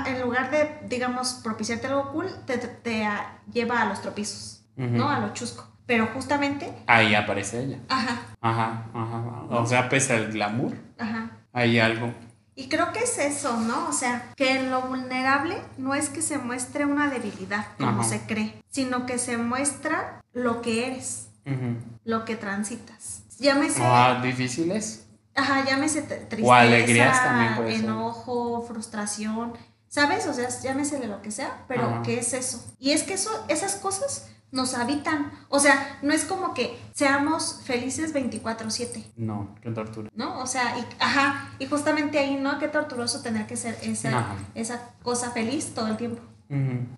en 0.05 0.21
lugar 0.21 0.51
de, 0.51 0.79
digamos, 0.87 1.39
propiciarte 1.43 1.87
algo 1.87 2.11
cool, 2.11 2.27
te, 2.45 2.57
te- 2.57 2.67
te, 2.67 3.07
lleva 3.51 3.81
a 3.81 3.85
los 3.85 4.01
tropizos. 4.01 4.65
¿no? 4.75 5.09
A 5.09 5.19
lo 5.19 5.33
chusco. 5.33 5.65
Pero 5.87 6.07
justamente, 6.13 6.71
Ahí 6.85 7.15
aparece 7.15 7.63
ella. 7.63 7.79
ajá, 7.89 8.21
Ajá, 8.41 8.85
ajá. 8.93 9.45
O 9.49 9.65
sea, 9.65 9.89
pese 9.89 10.13
al 10.13 10.31
glamour, 10.31 10.73
ajá. 10.99 11.31
hay 11.53 11.79
algo. 11.79 12.13
Y 12.55 12.69
creo 12.69 12.91
que 12.91 12.99
es 12.99 13.17
eso, 13.19 13.55
¿no? 13.57 13.87
O 13.87 13.93
sea, 13.93 14.33
que 14.35 14.55
en 14.57 14.69
lo 14.71 14.81
vulnerable 14.81 15.57
no 15.77 15.93
es 15.95 16.09
que 16.09 16.21
se 16.21 16.37
muestre 16.39 16.85
una 16.85 17.07
debilidad, 17.09 17.67
como 17.77 18.01
Ajá. 18.01 18.03
se 18.09 18.21
cree, 18.21 18.61
sino 18.69 19.05
que 19.05 19.17
se 19.17 19.37
muestra 19.37 20.21
lo 20.33 20.61
que 20.61 20.87
eres, 20.87 21.29
Ujú. 21.45 21.77
lo 22.03 22.25
que 22.25 22.35
transitas. 22.35 23.21
Llámese, 23.39 23.81
Ah, 23.83 24.19
difíciles. 24.23 25.05
ajá, 25.35 25.63
llámese 25.65 26.01
tristeza, 26.01 26.43
O 26.47 26.51
alegrías 26.53 27.23
también 27.23 27.55
puede 27.55 27.75
ser. 27.75 27.85
enojo, 27.85 28.65
frustración, 28.67 29.53
¿sabes? 29.87 30.25
O 30.27 30.33
sea, 30.33 30.49
llámesele 30.49 31.07
lo 31.07 31.21
que 31.21 31.29
sea, 31.31 31.63
pero 31.67 31.83
Ajá. 31.85 32.01
¿qué 32.01 32.19
es 32.19 32.33
eso? 32.33 32.65
Y 32.79 32.91
es 32.91 33.03
que 33.03 33.13
eso, 33.13 33.29
esas 33.47 33.75
cosas 33.75 34.29
nos 34.51 34.73
habitan. 34.75 35.31
O 35.49 35.59
sea, 35.59 35.99
no 36.01 36.13
es 36.13 36.25
como 36.25 36.53
que 36.53 36.79
seamos 36.93 37.61
felices 37.63 38.13
24/7. 38.13 39.11
No, 39.17 39.55
qué 39.61 39.71
tortura. 39.71 40.09
¿no? 40.15 40.39
O 40.39 40.47
sea, 40.47 40.77
y, 40.77 40.85
ajá, 40.99 41.49
y 41.59 41.65
justamente 41.67 42.17
ahí, 42.19 42.35
¿no? 42.35 42.57
Qué 42.59 42.67
torturoso 42.67 43.21
tener 43.21 43.45
que 43.47 43.57
ser 43.57 43.77
esa, 43.83 44.09
Ajá. 44.19 44.35
esa 44.55 44.91
cosa 45.03 45.31
feliz 45.31 45.73
todo 45.73 45.87
el 45.87 45.97
tiempo. 45.97 46.21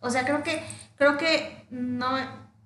O 0.02 0.10
sea, 0.12 0.26
creo 0.26 0.44
que, 0.44 0.64
creo 0.96 1.18
que 1.18 1.66
no, 1.72 2.08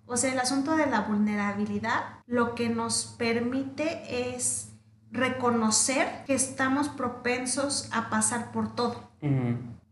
o 0.06 0.18
sea, 0.18 0.34
el 0.34 0.40
asunto 0.40 0.76
de 0.76 0.86
la 0.86 1.02
vulnerabilidad 1.02 2.04
lo 2.28 2.56
que 2.56 2.68
nos 2.68 3.16
permite 3.18 4.36
es 4.36 4.70
reconocer 5.12 6.26
que 6.26 6.34
estamos 6.34 6.90
propensos 6.90 7.88
a 7.94 8.10
pasar 8.10 8.52
por 8.52 8.76
todo. 8.76 9.10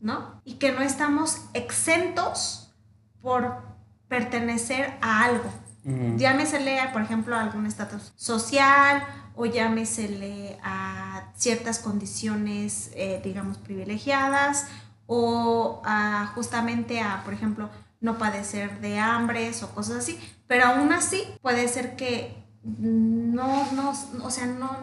¿no? 0.02 0.42
Y 0.44 0.56
que 0.56 0.72
no 0.74 0.82
estamos 0.82 1.38
exentos 1.54 2.74
por 3.22 3.71
pertenecer 4.12 4.94
a 5.00 5.24
algo. 5.24 5.50
Ujú. 5.86 6.18
Llámesele, 6.18 6.78
por 6.92 7.02
ejemplo, 7.02 7.34
a 7.34 7.40
algún 7.40 7.66
estatus 7.66 8.12
social 8.18 9.02
o 9.38 9.46
llámesele 9.46 10.60
a 10.62 11.32
ciertas 11.34 11.80
condiciones, 11.80 12.92
eh, 12.94 13.22
digamos, 13.24 13.58
privilegiadas 13.58 14.68
o 15.08 15.82
a, 15.86 16.30
justamente 16.36 17.00
a, 17.00 17.24
por 17.24 17.34
ejemplo, 17.34 17.70
no 18.02 18.18
padecer 18.18 18.82
de 18.82 19.00
hambres 19.00 19.64
o 19.64 19.74
cosas 19.74 20.00
así. 20.00 20.20
Pero 20.46 20.66
aún 20.66 20.92
así 20.92 21.24
puede 21.42 21.70
ser 21.70 21.96
que 21.96 22.36
no, 22.64 23.72
no, 23.72 23.94
o 24.24 24.30
sea, 24.30 24.46
no, 24.46 24.78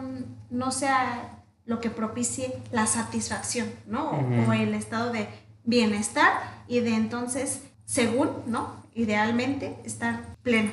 no 0.49 0.71
sea 0.71 1.43
lo 1.65 1.79
que 1.79 1.91
propicie 1.91 2.59
la 2.71 2.87
satisfacción, 2.87 3.69
¿no? 3.85 4.09
O 4.47 4.53
el 4.53 4.73
estado 4.73 5.11
de 5.11 5.29
bienestar 5.65 6.31
y 6.67 6.79
de 6.79 6.95
entonces, 6.95 7.61
según, 7.85 8.31
¿no? 8.47 8.78
Idealmente, 8.99 9.77
estar 9.85 10.35
pleno. 10.43 10.71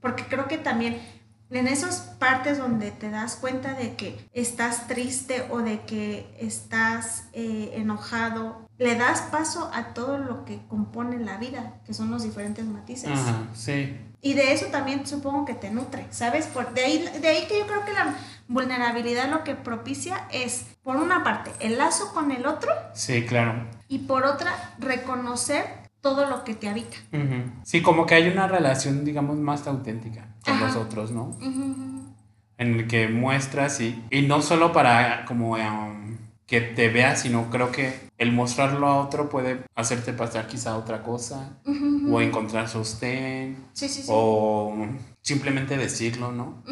Porque 0.00 0.24
creo 0.24 0.46
que 0.46 0.58
también 0.58 1.00
en 1.50 1.66
esas 1.66 2.00
partes 2.18 2.58
donde 2.58 2.90
te 2.90 3.10
das 3.10 3.36
cuenta 3.36 3.72
de 3.74 3.94
que 3.94 4.28
estás 4.34 4.86
triste 4.86 5.46
o 5.50 5.58
de 5.60 5.80
que 5.80 6.36
estás 6.38 7.24
eh, 7.32 7.72
enojado, 7.74 8.68
le 8.78 8.94
das 8.94 9.22
paso 9.22 9.70
a 9.74 9.94
todo 9.94 10.18
lo 10.18 10.44
que 10.44 10.60
compone 10.68 11.18
la 11.18 11.38
vida, 11.38 11.80
que 11.86 11.94
son 11.94 12.10
los 12.10 12.22
diferentes 12.22 12.64
matices. 12.66 13.10
Ajá, 13.10 13.44
sí. 13.54 13.96
Y 14.22 14.34
de 14.34 14.52
eso 14.52 14.66
también 14.66 15.06
supongo 15.06 15.46
que 15.46 15.54
te 15.54 15.70
nutre, 15.70 16.06
¿sabes? 16.10 16.46
Por, 16.46 16.74
de, 16.74 16.84
ahí, 16.84 17.08
de 17.20 17.28
ahí 17.28 17.46
que 17.46 17.58
yo 17.58 17.66
creo 17.66 17.84
que 17.86 17.94
la 17.94 18.14
vulnerabilidad 18.48 19.30
lo 19.30 19.44
que 19.44 19.54
propicia 19.54 20.26
es, 20.30 20.66
por 20.82 20.96
una 20.96 21.24
parte, 21.24 21.52
el 21.60 21.78
lazo 21.78 22.12
con 22.12 22.30
el 22.30 22.46
otro 22.46 22.70
Sí, 22.92 23.24
claro. 23.24 23.66
y 23.88 24.00
por 24.00 24.24
otra, 24.24 24.52
reconocer 24.78 25.79
todo 26.00 26.26
lo 26.26 26.44
que 26.44 26.54
te 26.54 26.68
habita. 26.68 26.96
Sí, 27.64 27.82
como 27.82 28.06
que 28.06 28.14
hay 28.14 28.28
una 28.28 28.46
relación, 28.46 29.04
digamos, 29.04 29.36
más 29.38 29.66
auténtica 29.66 30.34
con 30.44 30.54
Ajá. 30.54 30.66
los 30.66 30.76
otros, 30.76 31.10
¿no? 31.12 31.36
En 32.58 32.74
el 32.74 32.86
que 32.86 33.08
muestras 33.08 33.80
y, 33.80 34.02
y 34.10 34.22
no 34.22 34.42
solo 34.42 34.72
para 34.72 35.24
como 35.24 35.52
um, 35.52 36.16
que 36.46 36.60
te 36.60 36.88
veas, 36.90 37.20
sino 37.22 37.48
creo 37.48 37.70
que 37.72 38.10
el 38.18 38.32
mostrarlo 38.32 38.86
a 38.86 38.96
otro 38.96 39.30
puede 39.30 39.64
hacerte 39.74 40.12
pasar 40.12 40.46
quizá 40.46 40.72
a 40.72 40.76
otra 40.76 41.02
cosa 41.02 41.58
o 42.10 42.20
encontrar 42.20 42.68
sostén 42.68 43.64
Sí, 43.72 43.88
sí, 43.88 44.02
sí. 44.02 44.08
o 44.10 44.74
simplemente 45.22 45.76
decirlo, 45.78 46.32
¿no? 46.32 46.62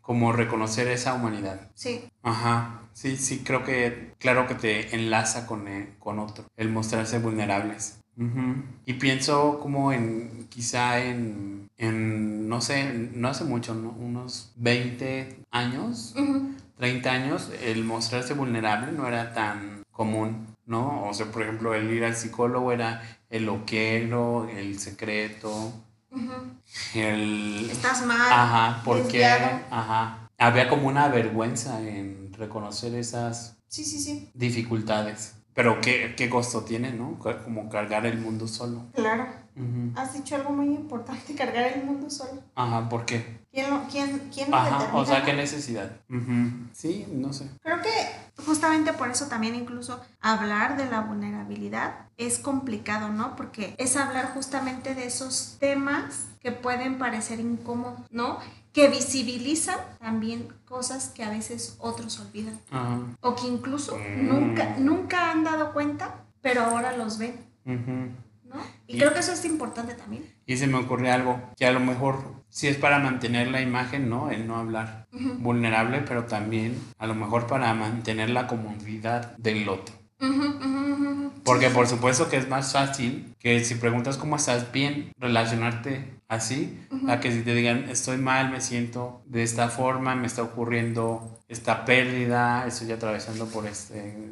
Como 0.00 0.32
reconocer 0.32 0.88
esa 0.88 1.12
humanidad. 1.14 1.70
Sí. 1.74 2.04
Ajá, 2.22 2.82
sí, 2.94 3.16
sí, 3.16 3.42
creo 3.44 3.62
que, 3.62 4.14
claro 4.18 4.46
que 4.46 4.54
te 4.54 4.94
enlaza 4.94 5.46
con, 5.46 5.68
el- 5.68 5.98
con 5.98 6.18
otro, 6.18 6.44
el 6.56 6.70
mostrarse 6.70 7.18
vulnerables. 7.18 7.99
Ujú. 8.20 8.62
Y 8.86 8.94
pienso 8.94 9.58
como 9.60 9.92
en, 9.92 10.46
quizá 10.50 11.02
en, 11.02 11.68
en, 11.78 12.48
no 12.48 12.60
sé, 12.60 12.92
no 13.14 13.28
hace 13.28 13.44
mucho, 13.44 13.74
¿no? 13.74 13.90
Unos 13.90 14.52
20 14.56 15.40
años, 15.50 16.14
Ujú. 16.16 16.50
30 16.76 17.10
años, 17.10 17.50
el 17.62 17.84
mostrarse 17.84 18.34
vulnerable 18.34 18.92
no 18.92 19.08
era 19.08 19.32
tan 19.32 19.82
común, 19.90 20.46
¿no? 20.66 21.04
O 21.08 21.14
sea, 21.14 21.26
por 21.32 21.42
ejemplo, 21.42 21.74
el 21.74 21.90
ir 21.90 22.04
al 22.04 22.14
psicólogo 22.14 22.72
era 22.72 23.02
el 23.30 23.46
loquero, 23.46 24.48
el 24.48 24.78
secreto, 24.78 25.72
el... 26.94 27.68
Estás 27.70 28.04
mal. 28.06 28.30
Ajá, 28.32 28.82
porque 28.84 29.18
desviado. 29.18 29.60
ajá, 29.70 30.30
había 30.38 30.68
como 30.68 30.88
una 30.88 31.08
vergüenza 31.08 31.80
en 31.80 32.32
reconocer 32.34 32.94
esas 32.94 33.56
Sí, 33.68 33.84
sí, 33.84 33.98
sí. 34.00 34.30
dificultades. 34.34 35.34
Pero 35.60 35.78
qué, 35.82 36.14
qué 36.16 36.30
costo 36.30 36.62
tiene, 36.64 36.90
¿no? 36.90 37.18
Como 37.18 37.68
cargar 37.68 38.06
el 38.06 38.16
mundo 38.16 38.48
solo. 38.48 38.86
Claro. 38.94 39.26
Has 39.96 40.14
dicho 40.14 40.34
algo 40.36 40.50
muy 40.50 40.66
importante, 40.66 41.34
cargar 41.36 41.64
el 41.72 41.84
mundo 41.84 42.08
solo. 42.10 42.42
Ajá, 42.54 42.88
¿por 42.88 43.04
qué? 43.04 43.40
¿Quién 43.52 43.68
lo, 43.70 43.82
quién, 43.90 44.30
quién 44.32 44.50
lo 44.50 44.56
Ajá, 44.56 44.70
determina? 44.78 44.98
o 45.00 45.04
sea, 45.06 45.24
qué 45.24 45.32
necesidad. 45.32 45.90
Sí, 46.72 47.06
no 47.12 47.32
sé. 47.32 47.50
Creo 47.62 47.82
que, 47.82 47.90
justamente 48.44 48.92
por 48.92 49.10
eso 49.10 49.26
también 49.26 49.54
incluso 49.56 50.00
hablar 50.20 50.76
de 50.76 50.86
la 50.86 51.00
vulnerabilidad 51.00 52.06
es 52.16 52.38
complicado, 52.38 53.08
¿no? 53.08 53.34
Porque 53.36 53.74
es 53.78 53.96
hablar 53.96 54.32
justamente 54.34 54.94
de 54.94 55.06
esos 55.06 55.56
temas 55.58 56.26
que 56.40 56.52
pueden 56.52 56.98
parecer 56.98 57.40
incómodos, 57.40 58.00
¿no? 58.10 58.38
Que 58.72 58.88
visibilizan 58.88 59.78
también 59.98 60.48
cosas 60.64 61.08
que 61.08 61.24
a 61.24 61.30
veces 61.30 61.74
otros 61.80 62.20
olvidan. 62.20 62.58
O 63.20 63.34
que 63.34 63.48
incluso 63.48 63.96
Mm. 63.96 64.28
nunca, 64.28 64.76
nunca 64.78 65.30
han 65.32 65.42
dado 65.42 65.72
cuenta, 65.72 66.14
pero 66.40 66.62
ahora 66.62 66.96
los 66.96 67.18
ven, 67.18 67.34
Ujú. 67.66 68.10
¿No? 68.50 68.60
Y, 68.86 68.96
Y- 68.96 68.98
creo 68.98 69.12
que 69.14 69.20
eso 69.20 69.32
es 69.32 69.44
importante 69.44 69.94
también. 69.94 70.24
Y 70.46 70.56
se 70.56 70.66
me 70.66 70.76
ocurre 70.78 71.10
algo 71.10 71.40
que 71.56 71.66
a 71.66 71.72
lo 71.72 71.80
mejor 71.80 72.42
sí 72.48 72.68
es 72.68 72.76
para 72.76 72.98
mantener 72.98 73.48
la 73.48 73.60
imagen, 73.60 74.10
¿no? 74.10 74.30
El 74.30 74.46
no 74.46 74.56
hablar 74.56 75.06
vulnerable, 75.38 76.02
pero 76.06 76.24
también 76.24 76.78
a 76.98 77.06
lo 77.06 77.14
mejor 77.14 77.46
para 77.46 77.72
mantener 77.74 78.30
la 78.30 78.46
comodidad 78.46 79.36
del 79.38 79.68
otro. 79.68 79.94
Porque 81.44 81.70
por 81.70 81.86
supuesto 81.86 82.28
que 82.28 82.36
es 82.36 82.48
más 82.48 82.72
fácil 82.72 83.34
que 83.38 83.64
si 83.64 83.74
preguntas 83.74 84.16
cómo 84.16 84.36
estás 84.36 84.70
bien, 84.72 85.12
relacionarte 85.18 86.20
así, 86.28 86.78
a 87.08 87.20
que 87.20 87.32
si 87.32 87.42
te 87.42 87.54
digan 87.54 87.88
estoy 87.88 88.18
mal, 88.18 88.50
me 88.50 88.60
siento 88.60 89.22
de 89.26 89.42
esta 89.42 89.68
forma, 89.68 90.14
me 90.14 90.26
está 90.26 90.42
ocurriendo 90.42 91.40
esta 91.48 91.84
pérdida, 91.84 92.66
estoy 92.66 92.92
atravesando 92.92 93.46
por 93.46 93.66
este 93.66 94.30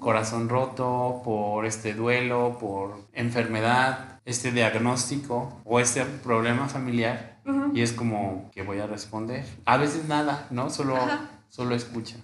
corazón 0.00 0.48
roto, 0.48 1.20
por 1.24 1.66
este 1.66 1.94
duelo, 1.94 2.58
por 2.58 3.06
enfermedad, 3.12 4.20
este 4.24 4.50
diagnóstico 4.50 5.60
o 5.64 5.78
este 5.78 6.04
problema 6.04 6.68
familiar. 6.68 7.36
Y 7.72 7.82
es 7.82 7.92
como 7.92 8.50
que 8.52 8.62
voy 8.62 8.80
a 8.80 8.86
responder. 8.88 9.46
A 9.64 9.76
veces 9.76 10.08
nada, 10.08 10.48
¿no? 10.50 10.68
Solo, 10.70 10.96
solo 11.48 11.76
escucha. 11.76 12.16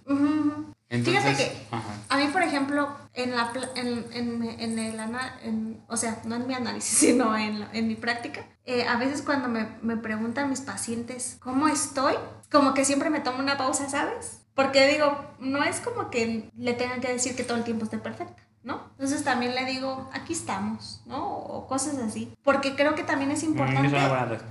Entonces, 0.93 1.23
Fíjate 1.25 1.45
que 1.51 1.67
ajá. 1.75 1.93
A 2.11 2.17
mí, 2.19 2.29
por 2.29 2.43
ejemplo, 2.43 2.89
en 3.15 3.35
la 3.35 3.51
en, 3.75 4.07
en, 4.13 4.43
en 4.61 4.79
el 4.79 5.01
ana- 5.01 5.39
en- 5.43 5.83
o 5.89 5.97
sea, 5.97 6.21
no 6.25 6.37
en 6.37 6.47
mi 6.47 6.55
análisis, 6.55 6.99
sino 6.99 7.37
en, 7.37 7.67
en 7.73 7.89
mi 7.89 7.97
práctica, 7.97 8.45
eh, 8.67 8.87
a 8.87 8.97
veces 8.97 9.23
cuando 9.23 9.49
me, 9.49 9.67
me 9.83 9.97
preguntan 9.97 10.51
mis 10.51 10.61
pacientes 10.61 11.39
cómo 11.41 11.67
estoy, 11.69 12.15
como 12.51 12.75
que 12.75 12.85
siempre 12.85 13.11
me 13.11 13.21
tomo 13.21 13.39
una 13.39 13.57
pausa, 13.57 13.89
¿sabes? 13.89 14.39
Porque 14.55 14.87
digo, 14.87 15.19
no 15.41 15.65
es 15.65 15.81
como 15.81 16.11
que 16.11 16.51
le 16.57 16.75
tengan 16.75 17.01
que 17.01 17.09
decir 17.13 17.35
que 17.35 17.43
todo 17.43 17.57
el 17.57 17.65
tiempo 17.65 17.85
esté 17.85 17.97
perfecta, 17.97 18.43
¿no? 18.63 18.83
Entonces 18.91 19.25
también 19.25 19.55
le 19.55 19.65
digo, 19.65 20.11
aquí 20.13 20.35
estamos, 20.35 21.01
¿no? 21.07 21.27
O 21.27 21.67
cosas 21.67 21.97
así. 21.97 22.35
Porque 22.45 22.77
creo 22.77 22.95
que 22.95 23.03
también 23.03 23.31
es 23.31 23.43
Mm, 23.45 23.47
importante 23.47 23.97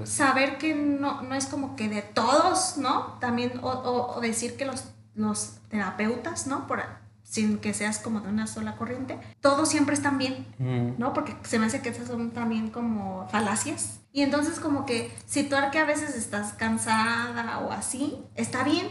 es 0.04 0.10
saber 0.10 0.58
que 0.58 0.74
no, 0.74 1.22
no 1.22 1.36
es 1.36 1.46
como 1.46 1.76
que 1.76 1.88
de 1.88 2.02
todos, 2.02 2.78
¿no? 2.78 3.20
También, 3.20 3.60
o, 3.62 3.70
o- 3.70 4.18
o 4.18 4.22
decir 4.22 4.58
que 4.58 4.66
los, 4.66 4.86
los 5.16 5.58
terapeutas, 5.70 6.48
¿no? 6.48 6.68
Por, 6.68 6.82
sin 7.24 7.60
que 7.60 7.74
seas 7.74 8.00
como 8.00 8.20
de 8.20 8.30
una 8.30 8.46
sola 8.48 8.76
corriente, 8.76 9.18
todos 9.40 9.70
siempre 9.70 9.94
están 9.96 10.18
bien, 10.18 10.46
Mm. 10.60 11.00
¿no? 11.00 11.14
Porque 11.14 11.36
se 11.44 11.60
me 11.60 11.66
hace 11.68 11.82
que 11.82 11.90
esas 11.90 12.08
son 12.08 12.32
también 12.32 12.70
como 12.70 13.28
falacias. 13.30 14.00
Y 14.12 14.24
entonces 14.24 14.60
como 14.60 14.86
que 14.86 15.16
situar 15.26 15.72
que 15.72 15.80
a 15.80 15.86
veces 15.86 16.16
estás 16.18 16.54
cansada 16.54 17.60
o 17.60 17.72
así, 17.72 18.18
está 18.36 18.64
bien. 18.64 18.88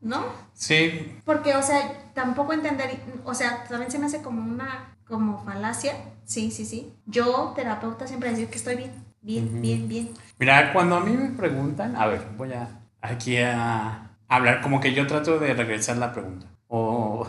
¿no? 0.00 0.22
Sí, 0.52 1.18
Porque, 1.24 1.56
o 1.56 1.62
sea, 1.62 2.10
tampoco 2.12 2.52
entender, 2.52 3.00
o 3.24 3.34
sea, 3.34 3.64
también 3.64 3.90
se 3.90 3.98
me 3.98 4.06
hace 4.06 4.20
como 4.22 4.42
una, 4.42 4.94
como 5.08 5.42
falacia, 5.44 5.94
sí, 6.24 6.50
sí, 6.50 6.66
sí. 6.66 6.92
Yo, 7.06 7.52
terapeuta, 7.56 8.06
siempre 8.06 8.30
decir 8.30 8.48
que 8.48 8.56
estoy 8.56 8.76
bien, 8.76 8.92
bien, 9.22 9.62
bien, 9.62 9.88
bien. 9.88 10.10
Mira, 10.38 10.72
cuando 10.74 10.96
a 10.96 11.00
mí 11.00 11.10
me 11.16 11.30
preguntan, 11.30 11.96
a 11.96 12.06
ver, 12.06 12.22
voy 12.36 12.52
a 12.52 12.68
aquí 13.00 13.38
a 13.38 14.03
hablar 14.36 14.60
como 14.60 14.80
que 14.80 14.92
yo 14.94 15.06
trato 15.06 15.38
de 15.38 15.54
regresar 15.54 15.96
la 15.96 16.12
pregunta 16.12 16.46
o 16.68 17.26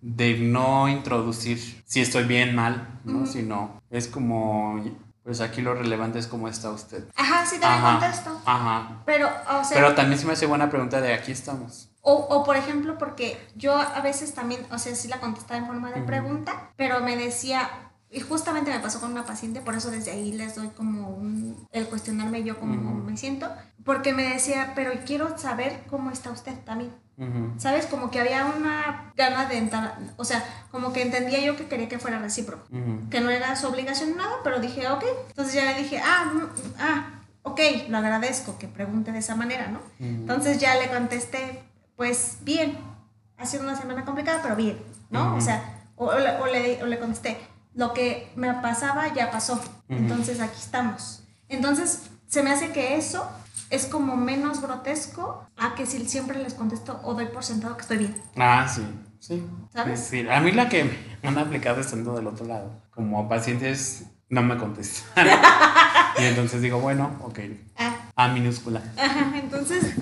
de 0.00 0.38
no 0.38 0.88
introducir 0.88 1.58
si 1.86 2.00
estoy 2.00 2.24
bien, 2.24 2.54
mal, 2.54 3.00
¿no? 3.04 3.18
Ujú. 3.18 3.26
Sino 3.26 3.80
es 3.90 4.08
como, 4.08 4.82
pues 5.24 5.40
aquí 5.40 5.60
lo 5.60 5.74
relevante 5.74 6.18
es 6.18 6.26
cómo 6.26 6.48
está 6.48 6.70
usted. 6.70 7.04
Ajá, 7.16 7.44
sí, 7.44 7.58
también 7.60 7.84
Ajá, 7.84 7.98
contesto. 7.98 8.40
Ajá. 8.46 9.02
Pero, 9.04 9.28
o 9.28 9.64
sea, 9.64 9.74
Pero 9.76 9.94
también 9.94 10.18
se 10.18 10.26
me 10.26 10.32
hace 10.32 10.46
buena 10.46 10.70
pregunta 10.70 11.00
de 11.00 11.12
aquí 11.12 11.32
estamos. 11.32 11.90
o, 12.02 12.14
o 12.14 12.44
por 12.44 12.56
ejemplo, 12.56 12.96
porque 12.96 13.38
yo 13.56 13.76
a 13.76 14.00
veces 14.00 14.32
también, 14.34 14.66
o 14.70 14.78
sea, 14.78 14.94
sí 14.94 15.08
la 15.08 15.20
contestaba 15.20 15.58
en 15.58 15.66
forma 15.66 15.90
de 15.90 16.00
pregunta, 16.02 16.70
pero 16.76 17.00
me 17.00 17.16
decía, 17.16 17.68
y 18.10 18.20
justamente 18.20 18.70
me 18.72 18.80
pasó 18.80 19.00
con 19.00 19.12
una 19.12 19.24
paciente, 19.24 19.60
por 19.60 19.74
eso 19.74 19.90
desde 19.90 20.10
ahí 20.10 20.32
les 20.32 20.56
doy 20.56 20.68
como 20.68 21.08
un, 21.10 21.66
el 21.72 21.86
cuestionarme 21.86 22.42
yo 22.42 22.58
cómo 22.58 22.74
Ujú. 22.74 23.04
me 23.10 23.16
siento, 23.16 23.48
porque 23.84 24.12
me 24.12 24.24
decía, 24.24 24.72
pero 24.74 24.90
quiero 25.06 25.38
saber 25.38 25.84
cómo 25.88 26.10
está 26.10 26.30
usted 26.30 26.54
también. 26.64 26.92
Ujú. 27.18 27.52
¿Sabes? 27.58 27.84
Como 27.86 28.10
que 28.10 28.18
había 28.18 28.46
una 28.46 29.12
gana 29.14 29.44
de 29.46 29.58
entrar, 29.58 29.98
o 30.16 30.24
sea, 30.24 30.42
como 30.70 30.92
que 30.92 31.02
entendía 31.02 31.38
yo 31.40 31.54
que 31.56 31.66
quería 31.66 31.88
que 31.88 31.98
fuera 31.98 32.18
recíproco. 32.18 32.64
Ujú. 32.70 33.08
que 33.10 33.20
no 33.20 33.30
era 33.30 33.54
su 33.56 33.66
obligación 33.68 34.16
nada, 34.16 34.36
pero 34.42 34.58
dije, 34.58 34.88
ok. 34.88 35.04
Entonces 35.28 35.54
ya 35.54 35.64
le 35.66 35.74
dije, 35.82 36.00
ah, 36.02 36.32
mm, 36.34 36.48
ah, 36.78 37.10
ok, 37.42 37.60
lo 37.88 37.98
agradezco 37.98 38.58
que 38.58 38.68
pregunte 38.68 39.12
de 39.12 39.18
esa 39.18 39.36
manera, 39.36 39.68
¿no? 39.68 39.80
Entonces 39.98 40.58
ya 40.58 40.74
le 40.76 40.88
contesté, 40.88 41.62
pues 41.96 42.38
bien, 42.42 42.78
ha 43.36 43.44
sido 43.46 43.62
una 43.64 43.76
semana 43.76 44.04
complicada, 44.04 44.40
pero 44.42 44.56
bien, 44.56 44.78
¿no? 45.10 45.36
O 45.36 45.40
sea, 45.42 45.62
o, 45.96 46.06
o 46.06 46.46
le- 46.46 46.82
o 46.82 46.86
le 46.86 46.98
contesté, 46.98 47.36
lo 47.80 47.94
que 47.94 48.30
me 48.36 48.52
pasaba 48.52 49.08
ya 49.14 49.30
pasó, 49.30 49.58
entonces 49.88 50.38
aquí 50.40 50.58
estamos. 50.60 51.22
Entonces 51.48 52.02
se 52.28 52.42
me 52.42 52.50
hace 52.50 52.72
que 52.72 52.96
eso 52.98 53.26
es 53.70 53.86
como 53.86 54.16
menos 54.16 54.60
grotesco 54.60 55.46
a 55.56 55.74
que 55.74 55.86
si 55.86 56.06
siempre 56.06 56.38
les 56.42 56.52
contesto 56.52 57.00
o 57.04 57.14
doy 57.14 57.26
por 57.26 57.42
sentado 57.42 57.76
que 57.76 57.80
estoy 57.82 57.96
bien. 57.96 58.22
Ah, 58.36 58.68
sí, 58.68 58.82
sí. 59.18 59.46
¿Sabes? 59.72 59.98
Sí. 59.98 60.28
A 60.28 60.40
mí 60.42 60.52
la 60.52 60.68
que 60.68 60.84
me 61.22 61.28
han 61.30 61.38
aplicado 61.38 61.80
estando 61.80 62.14
del 62.14 62.26
otro 62.26 62.44
lado, 62.44 62.70
como 62.90 63.26
pacientes 63.30 64.02
no 64.28 64.42
me 64.42 64.58
contestan. 64.58 65.26
y 66.18 66.24
entonces 66.24 66.60
digo, 66.60 66.80
bueno, 66.80 67.16
ok, 67.22 67.38
Ah, 67.78 67.96
A 68.14 68.28
minúscula. 68.28 68.82
Ajá, 68.98 69.32
entonces, 69.38 69.94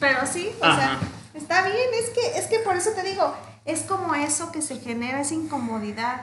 pero 0.00 0.20
sí, 0.26 0.48
o 0.58 0.64
Ajá. 0.64 0.76
sea, 0.76 0.98
está 1.34 1.62
bien, 1.66 1.76
es 2.02 2.08
que, 2.10 2.38
es 2.38 2.46
que 2.46 2.60
por 2.60 2.74
eso 2.76 2.92
te 2.92 3.02
digo, 3.02 3.36
es 3.66 3.82
como 3.82 4.14
eso 4.14 4.50
que 4.52 4.62
se 4.62 4.80
genera, 4.80 5.20
esa 5.20 5.34
incomodidad 5.34 6.22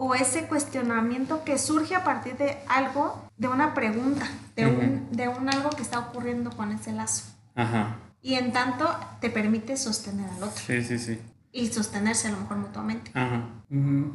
o 0.00 0.14
ese 0.14 0.46
cuestionamiento 0.46 1.42
que 1.44 1.58
surge 1.58 1.94
a 1.96 2.04
partir 2.04 2.36
de 2.36 2.56
algo, 2.68 3.28
de 3.36 3.48
una 3.48 3.74
pregunta, 3.74 4.26
de, 4.56 4.64
un, 4.66 5.08
de 5.12 5.28
un 5.28 5.48
algo 5.50 5.70
que 5.70 5.82
está 5.82 5.98
ocurriendo 5.98 6.50
con 6.50 6.70
ese 6.72 6.92
lazo. 6.92 7.24
Ajá. 7.56 7.96
Y 8.22 8.34
en 8.34 8.52
tanto 8.52 8.88
te 9.20 9.28
permite 9.28 9.76
sostener 9.76 10.30
al 10.30 10.42
otro 10.44 10.62
Sí, 10.64 10.82
sí, 10.84 10.98
sí. 10.98 11.20
y 11.52 11.66
sostenerse 11.68 12.28
a 12.28 12.30
lo 12.30 12.38
mejor 12.38 12.56
mutuamente. 12.58 13.10
Ajá. 13.12 13.42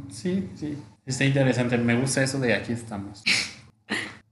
Sí, 0.10 0.50
sí. 0.56 0.82
Está 1.06 1.26
interesante. 1.26 1.78
Me 1.78 1.96
gusta 2.00 2.24
eso 2.24 2.40
de 2.40 2.54
aquí 2.56 2.72
estamos. 2.74 3.22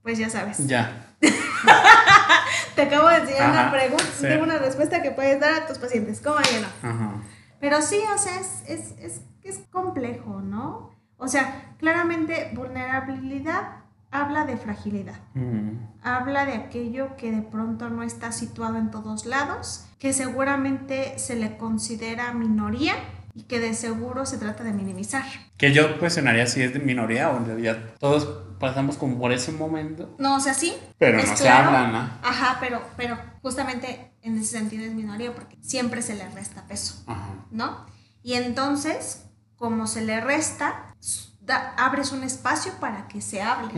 Pues 0.02 0.18
ya 0.18 0.30
sabes. 0.30 0.66
Ya. 0.66 1.06
Te 2.74 2.82
acabo 2.82 3.08
de 3.08 3.16
enseñar 3.18 3.42
Ajá, 3.50 3.62
una 3.62 3.70
pregunta, 3.72 4.04
sí. 4.18 4.26
una 4.40 4.58
respuesta 4.58 5.02
que 5.02 5.10
puedes 5.10 5.38
dar 5.38 5.52
a 5.54 5.66
tus 5.66 5.76
pacientes. 5.78 6.20
¿Cómo 6.20 6.36
ya 6.40 6.60
no? 6.60 6.88
Ajá. 6.88 7.12
Pero 7.60 7.82
sí, 7.82 8.00
o 8.14 8.18
sea, 8.18 8.40
es, 8.40 8.62
es, 8.66 8.94
es, 8.98 9.20
es 9.44 9.58
complejo, 9.70 10.40
¿no? 10.40 10.90
O 11.22 11.28
sea, 11.28 11.74
claramente 11.78 12.50
vulnerabilidad 12.52 13.76
habla 14.10 14.44
de 14.44 14.56
fragilidad, 14.56 15.14
Ujú. 15.36 15.78
habla 16.02 16.44
de 16.44 16.54
aquello 16.54 17.16
que 17.16 17.30
de 17.30 17.42
pronto 17.42 17.88
no 17.90 18.02
está 18.02 18.32
situado 18.32 18.76
en 18.76 18.90
todos 18.90 19.24
lados, 19.24 19.86
que 20.00 20.12
seguramente 20.12 21.16
se 21.20 21.36
le 21.36 21.56
considera 21.56 22.32
minoría 22.34 22.94
y 23.34 23.44
que 23.44 23.60
de 23.60 23.72
seguro 23.74 24.26
se 24.26 24.36
trata 24.36 24.64
de 24.64 24.72
minimizar. 24.72 25.22
Que 25.56 25.72
yo 25.72 25.96
cuestionaría 26.00 26.48
si 26.48 26.60
es 26.60 26.72
de 26.72 26.80
minoría 26.80 27.30
o 27.30 27.36
en 27.36 27.46
realidad 27.46 27.78
todos 28.00 28.26
pasamos 28.58 28.96
como 28.96 29.16
por 29.16 29.30
ese 29.32 29.52
momento. 29.52 30.16
No, 30.18 30.34
o 30.36 30.40
sea, 30.40 30.54
sí. 30.54 30.74
Pero 30.98 31.18
no 31.18 31.36
se 31.36 31.48
habla, 31.48 31.86
¿no? 31.86 31.98
Ajá, 32.28 32.58
pero, 32.58 32.82
pero 32.96 33.16
justamente 33.42 34.12
en 34.22 34.38
ese 34.38 34.58
sentido 34.58 34.84
es 34.84 34.92
minoría 34.92 35.32
porque 35.32 35.56
siempre 35.62 36.02
se 36.02 36.16
le 36.16 36.28
resta 36.30 36.66
peso. 36.66 37.04
Ajá. 37.06 37.28
¿no? 37.52 37.86
Y 38.24 38.34
entonces, 38.34 39.24
como 39.62 39.86
se 39.86 40.04
le 40.04 40.20
resta, 40.20 40.92
da- 41.40 41.72
abres 41.78 42.10
un 42.10 42.24
espacio 42.24 42.72
para 42.80 43.06
que 43.06 43.20
se 43.20 43.40
hable. 43.42 43.72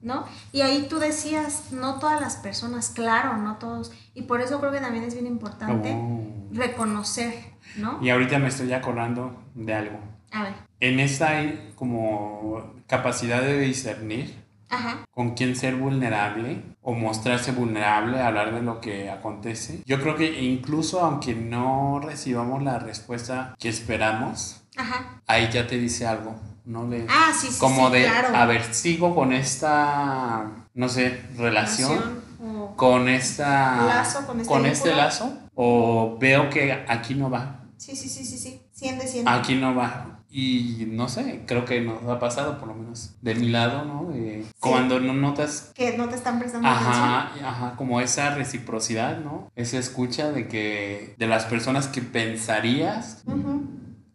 ¿no? 0.00 0.24
Y 0.52 0.62
ahí 0.62 0.86
tú 0.88 0.98
decías, 0.98 1.70
no 1.70 1.98
todas 1.98 2.18
las 2.20 2.36
personas, 2.36 2.88
claro, 2.88 3.36
no 3.36 3.56
todos. 3.56 3.92
Y 4.14 4.22
por 4.22 4.40
eso 4.40 4.58
creo 4.58 4.72
que 4.72 4.80
también 4.80 5.04
es 5.04 5.12
bien 5.12 5.26
importante 5.26 5.92
Oh. 5.94 6.22
reconocer, 6.52 7.34
¿no? 7.76 7.98
Y 8.02 8.08
ahorita 8.08 8.38
me 8.38 8.48
estoy 8.48 8.72
acordando 8.72 9.36
de 9.54 9.74
algo. 9.74 9.98
A 10.32 10.44
ver, 10.44 10.54
En 10.80 10.98
esta 10.98 11.30
hay 11.30 11.72
como 11.74 12.72
capacidad 12.86 13.42
de 13.42 13.58
discernir 13.60 14.44
ajá, 14.70 14.98
con 15.10 15.34
quién 15.34 15.56
ser 15.56 15.74
vulnerable 15.76 16.62
o 16.80 16.94
mostrarse 16.94 17.52
vulnerable, 17.52 18.22
hablar 18.22 18.54
de 18.54 18.62
lo 18.62 18.80
que 18.80 19.10
acontece. 19.10 19.82
Yo 19.84 20.00
creo 20.00 20.14
que 20.16 20.40
incluso 20.42 21.00
aunque 21.00 21.34
no 21.34 22.00
recibamos 22.00 22.62
la 22.62 22.78
respuesta 22.78 23.54
que 23.58 23.68
esperamos, 23.68 24.62
ajá. 24.78 25.20
ahí 25.26 25.48
ya 25.52 25.66
te 25.66 25.76
dice 25.76 26.06
algo, 26.06 26.34
¿no? 26.64 26.88
De, 26.88 27.04
Ah, 27.08 27.32
sí, 27.38 27.48
sí, 27.48 27.58
como 27.58 27.88
sí, 27.88 27.94
de, 27.98 28.04
claro. 28.04 28.36
a 28.36 28.46
ver, 28.46 28.72
sigo 28.74 29.14
con 29.14 29.32
esta, 29.32 30.50
no 30.74 30.88
sé, 30.88 31.22
relación, 31.36 31.90
Relación 31.92 32.22
o- 32.56 32.76
con 32.76 33.08
esta, 33.08 33.84
Lazo, 33.86 34.26
con 34.26 34.40
este 34.66 34.88
este 34.88 34.94
lazo, 34.96 35.32
o 35.54 36.16
veo 36.20 36.48
que 36.50 36.72
aquí 36.88 37.14
no 37.14 37.28
va, 37.30 37.54
Sí, 37.76 37.94
sí, 37.94 38.08
sí, 38.08 38.24
sí, 38.24 38.36
sí. 38.38 38.60
Siente. 38.72 39.22
Aquí 39.26 39.54
no 39.54 39.74
va. 39.74 40.20
Y 40.30 40.84
no 40.90 41.08
sé, 41.08 41.44
creo 41.46 41.64
que 41.64 41.80
nos 41.80 42.02
ha 42.04 42.18
pasado, 42.18 42.58
por 42.58 42.68
lo 42.68 42.74
menos 42.74 43.14
de 43.22 43.34
mi 43.36 43.48
lado, 43.48 43.84
¿no? 43.84 44.10
De 44.10 44.44
Cuando 44.60 44.98
no 45.00 45.14
notas. 45.14 45.70
Que 45.74 45.96
no 45.96 46.08
te 46.08 46.16
están 46.16 46.38
prestando 46.40 46.68
ajá, 46.68 47.20
atención. 47.28 47.46
Ajá, 47.46 47.74
como 47.76 48.00
esa 48.00 48.34
reciprocidad, 48.34 49.18
¿no? 49.20 49.50
Esa 49.56 49.78
escucha 49.78 50.30
de 50.32 50.48
que. 50.48 51.14
de 51.18 51.26
las 51.28 51.44
personas 51.46 51.86
que 51.86 52.02
pensarías. 52.02 53.22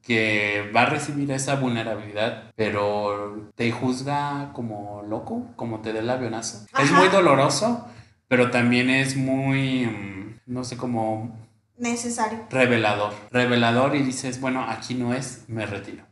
Que 0.03 0.69
va 0.75 0.81
a 0.83 0.85
recibir 0.85 1.31
esa 1.31 1.55
vulnerabilidad, 1.55 2.51
pero 2.55 3.49
te 3.55 3.71
juzga 3.71 4.51
como 4.53 5.01
loco, 5.03 5.47
como 5.55 5.79
te 5.79 5.93
dé 5.93 5.99
el 5.99 6.09
avionazo. 6.09 6.65
Es 6.77 6.91
muy 6.91 7.07
doloroso, 7.07 7.87
pero 8.27 8.51
también 8.51 8.89
es 8.89 9.15
muy, 9.15 9.85
mm, 9.85 10.41
no 10.47 10.65
sé, 10.65 10.75
como 10.75 11.35
necesario. 11.77 12.45
Revelador, 12.49 13.13
revelador 13.31 13.95
y 13.95 14.03
dices, 14.03 14.41
bueno, 14.41 14.65
aquí 14.67 14.93
no 14.93 15.13
es, 15.13 15.45
me 15.47 15.65
retiro. 15.65 16.03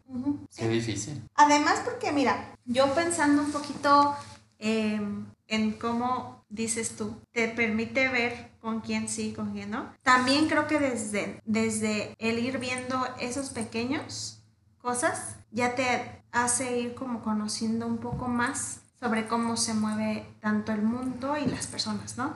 Qué 0.56 0.68
difícil. 0.68 1.24
Además 1.36 1.82
porque 1.84 2.12
mira, 2.12 2.54
yo 2.66 2.94
pensando 2.94 3.42
un 3.42 3.52
poquito 3.52 4.16
em, 4.60 5.26
en 5.48 5.72
cómo 5.74 6.46
dices 6.50 6.96
tú, 6.96 7.16
te 7.32 7.48
permite 7.50 8.08
ver 8.10 8.51
con 8.62 8.82
quién 8.82 9.10
sí, 9.10 9.34
con 9.34 9.52
quién 9.52 9.72
no. 9.72 9.92
También 10.04 10.48
creo 10.48 10.68
que 10.68 10.80
desde, 10.80 11.42
desde 11.46 12.14
el 12.20 12.40
ir 12.40 12.60
viendo 12.60 13.04
esos 13.20 13.50
pequeños 13.50 14.44
cosas, 14.78 15.38
ya 15.52 15.76
te 15.76 16.24
hace 16.32 16.80
ir 16.80 16.94
como 16.96 17.22
conociendo 17.22 17.86
un 17.88 17.98
poco 17.98 18.28
más 18.28 18.82
sobre 19.00 19.28
cómo 19.28 19.58
se 19.58 19.74
mueve 19.74 20.26
tanto 20.40 20.72
el 20.72 20.84
mundo 20.84 21.36
y 21.38 21.50
las 21.50 21.68
personas, 21.68 22.18
¿no? 22.18 22.34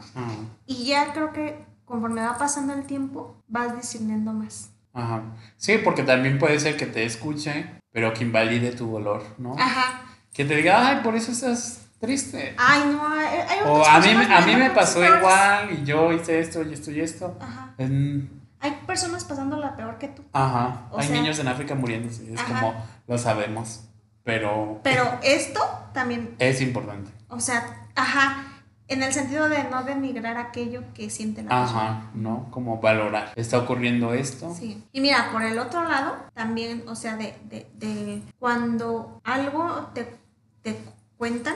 Y 0.65 0.85
ya 0.85 1.13
creo 1.13 1.31
que 1.31 1.63
conforme 1.85 2.21
va 2.21 2.37
pasando 2.37 2.73
el 2.73 2.85
tiempo, 2.85 3.35
vas 3.47 3.75
discerniendo 3.75 4.33
más. 4.33 4.71
Ajá. 4.93 5.21
Sí, 5.57 5.77
porque 5.83 6.03
también 6.03 6.39
puede 6.39 6.59
ser 6.59 6.75
que 6.75 6.87
te 6.87 7.05
escuche, 7.05 7.79
pero 7.91 8.13
que 8.13 8.23
invalide 8.23 8.71
tu 8.71 8.89
dolor, 8.89 9.23
¿no? 9.37 9.55
Ajá. 9.59 10.01
Que 10.33 10.45
te 10.45 10.55
diga, 10.55 10.87
ay, 10.87 11.03
por 11.03 11.15
eso 11.15 11.31
estás 11.31 11.84
triste. 11.99 12.55
Ay, 12.57 12.91
no, 12.91 13.07
hay, 13.07 13.39
hay 13.47 13.59
O 13.65 13.85
a 13.85 13.99
mí, 13.99 14.09
a 14.09 14.41
mí 14.41 14.55
me 14.55 14.69
pasó 14.71 15.03
igual 15.03 15.71
y 15.71 15.83
yo 15.83 16.11
hice 16.11 16.39
esto 16.39 16.63
y 16.63 16.73
esto 16.73 16.91
y 16.91 17.01
esto. 17.01 17.37
Ajá. 17.39 17.73
Hay 17.77 18.71
personas 18.87 19.23
pasando 19.23 19.57
la 19.57 19.75
peor 19.75 19.97
que 19.97 20.07
tú. 20.07 20.23
Ajá. 20.33 20.89
hay 20.97 21.09
niños 21.09 21.37
en 21.39 21.47
África 21.47 21.75
muriéndose. 21.75 22.33
Es 22.33 22.41
como, 22.41 22.73
lo 23.07 23.17
sabemos. 23.17 23.83
Pero. 24.23 24.79
Pero 24.83 25.19
esto 25.23 25.61
también. 25.93 26.35
Es 26.39 26.61
importante. 26.61 27.11
O 27.29 27.39
sea, 27.39 27.87
ajá. 27.95 28.51
En 28.87 29.01
el 29.01 29.13
sentido 29.13 29.49
de 29.49 29.63
no 29.63 29.83
denigrar 29.83 30.37
aquello 30.37 30.83
que 30.93 31.09
siente 31.09 31.41
la 31.41 31.49
persona. 31.49 31.81
Ajá, 31.81 32.11
¿no? 32.13 32.51
Como 32.51 32.79
valorar. 32.79 33.33
Está 33.35 33.57
ocurriendo 33.57 34.13
esto. 34.13 34.53
Sí. 34.53 34.83
Y 34.91 35.01
mira, 35.01 35.29
por 35.31 35.41
el 35.41 35.57
otro 35.57 35.83
lado, 35.83 36.15
también, 36.35 36.83
o 36.87 36.95
sea, 36.95 37.17
de, 37.17 37.35
de, 37.45 37.67
de 37.73 38.21
cuando 38.37 39.21
algo 39.23 39.89
te, 39.95 40.15
te 40.61 40.77
cuentan, 41.17 41.55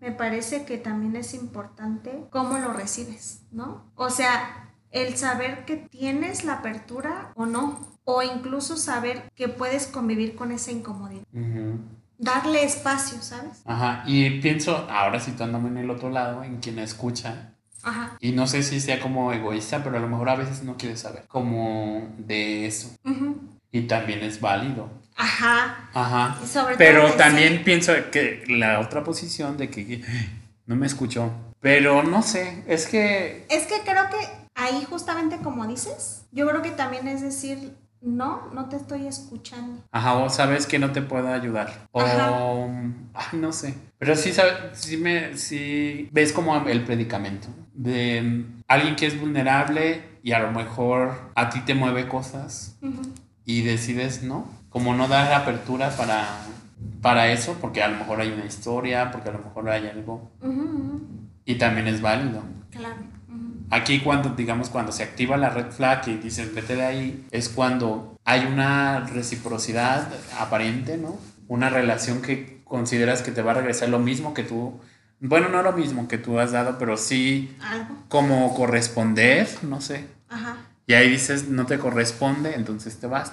me 0.00 0.12
parece 0.12 0.64
que 0.64 0.78
también 0.78 1.16
es 1.16 1.34
importante 1.34 2.26
cómo 2.30 2.58
lo 2.58 2.72
recibes, 2.72 3.42
¿no? 3.50 3.84
O 3.94 4.10
sea, 4.10 4.70
el 4.90 5.16
saber 5.16 5.64
que 5.64 5.76
tienes 5.76 6.44
la 6.44 6.54
apertura 6.54 7.32
o 7.34 7.46
no, 7.46 7.78
o 8.04 8.22
incluso 8.22 8.76
saber 8.76 9.30
que 9.34 9.48
puedes 9.48 9.86
convivir 9.86 10.34
con 10.34 10.52
esa 10.52 10.70
incomodidad 10.70 11.24
darle 12.18 12.64
espacio, 12.64 13.22
¿sabes? 13.22 13.62
Ajá, 13.64 14.02
y 14.06 14.40
pienso, 14.40 14.76
ahora 14.90 15.20
situándome 15.20 15.68
en 15.68 15.78
el 15.78 15.90
otro 15.90 16.10
lado, 16.10 16.42
en 16.42 16.58
quien 16.58 16.78
escucha. 16.78 17.54
Ajá. 17.82 18.16
Y 18.20 18.32
no 18.32 18.46
sé 18.46 18.62
si 18.62 18.80
sea 18.80 19.00
como 19.00 19.32
egoísta, 19.32 19.82
pero 19.82 19.96
a 19.96 20.00
lo 20.00 20.08
mejor 20.08 20.28
a 20.28 20.34
veces 20.34 20.64
no 20.64 20.76
quiere 20.76 20.96
saber 20.96 21.26
como 21.28 22.08
de 22.18 22.66
eso. 22.66 22.90
Y 23.70 23.82
también 23.82 24.20
es 24.20 24.40
válido. 24.40 24.90
Ajá. 25.18 25.90
Ajá. 25.92 26.38
pero 26.78 27.12
también 27.14 27.64
pienso 27.64 27.92
que 28.12 28.44
la 28.46 28.78
otra 28.78 29.02
posición 29.02 29.56
de 29.56 29.68
que 29.68 30.02
no 30.66 30.76
me 30.76 30.86
escuchó. 30.86 31.30
Pero 31.60 32.04
no 32.04 32.22
sé, 32.22 32.62
es 32.68 32.86
que... 32.86 33.44
Es 33.50 33.66
que 33.66 33.80
creo 33.84 34.08
que 34.10 34.16
ahí 34.54 34.86
justamente 34.88 35.38
como 35.38 35.66
dices, 35.66 36.26
yo 36.30 36.48
creo 36.48 36.62
que 36.62 36.70
también 36.70 37.08
es 37.08 37.20
decir, 37.20 37.74
no, 38.00 38.48
no 38.52 38.68
te 38.68 38.76
estoy 38.76 39.08
escuchando. 39.08 39.82
Ajá, 39.90 40.14
o 40.14 40.30
sabes 40.30 40.66
que 40.66 40.78
no 40.78 40.92
te 40.92 41.02
puedo 41.02 41.26
ayudar. 41.26 41.88
O, 41.90 42.00
ay, 42.00 43.26
no 43.32 43.52
sé. 43.52 43.74
Pero 43.98 44.14
sí, 44.14 44.32
sí, 44.72 44.96
me, 44.98 45.36
sí 45.36 46.08
ves 46.12 46.32
como 46.32 46.56
el 46.68 46.84
predicamento 46.84 47.48
de 47.74 48.44
alguien 48.68 48.94
que 48.94 49.06
es 49.06 49.18
vulnerable 49.18 50.04
y 50.22 50.30
a 50.30 50.38
lo 50.38 50.52
mejor 50.52 51.32
a 51.34 51.50
ti 51.50 51.60
te 51.60 51.74
mueve 51.74 52.06
cosas 52.06 52.78
y 53.44 53.62
decides, 53.62 54.22
¿no? 54.22 54.57
Como 54.78 54.94
no 54.94 55.08
dar 55.08 55.32
apertura 55.32 55.90
para, 55.90 56.24
para 57.02 57.32
eso, 57.32 57.56
porque 57.60 57.82
a 57.82 57.88
lo 57.88 57.96
mejor 57.96 58.20
hay 58.20 58.30
una 58.30 58.44
historia, 58.44 59.10
porque 59.10 59.28
a 59.28 59.32
lo 59.32 59.40
mejor 59.40 59.68
hay 59.68 59.88
algo. 59.88 60.30
Y 61.44 61.56
también 61.56 61.88
es 61.88 62.00
válido. 62.00 62.44
Claro. 62.70 62.94
Aquí 63.70 63.98
cuando, 63.98 64.28
digamos, 64.36 64.70
cuando 64.70 64.92
se 64.92 65.02
activa 65.02 65.36
la 65.36 65.50
red 65.50 65.72
flag 65.72 66.06
y 66.06 66.18
dices, 66.18 66.54
vete 66.54 66.76
de 66.76 66.86
ahí, 66.86 67.26
es 67.32 67.48
cuando 67.48 68.16
hay 68.24 68.46
una 68.46 69.00
reciprocidad 69.00 70.06
aparente, 70.38 70.96
¿no? 70.96 71.16
Una 71.48 71.70
relación 71.70 72.22
que 72.22 72.60
consideras 72.62 73.22
que 73.22 73.32
te 73.32 73.42
va 73.42 73.50
a 73.50 73.54
regresar 73.54 73.88
lo 73.88 73.98
mismo 73.98 74.32
que 74.32 74.44
tú, 74.44 74.78
bueno, 75.18 75.48
no 75.48 75.60
lo 75.64 75.72
mismo 75.72 76.06
que 76.06 76.18
tú 76.18 76.38
has 76.38 76.52
dado, 76.52 76.78
pero 76.78 76.96
sí 76.96 77.56
como 78.08 78.54
corresponder, 78.54 79.48
no 79.62 79.80
sé. 79.80 80.06
Ajá. 80.28 80.58
Y 80.86 80.94
ahí 80.94 81.10
dices, 81.10 81.48
no 81.48 81.66
te 81.66 81.80
corresponde, 81.80 82.54
entonces 82.54 83.00
te 83.00 83.08
vas. 83.08 83.32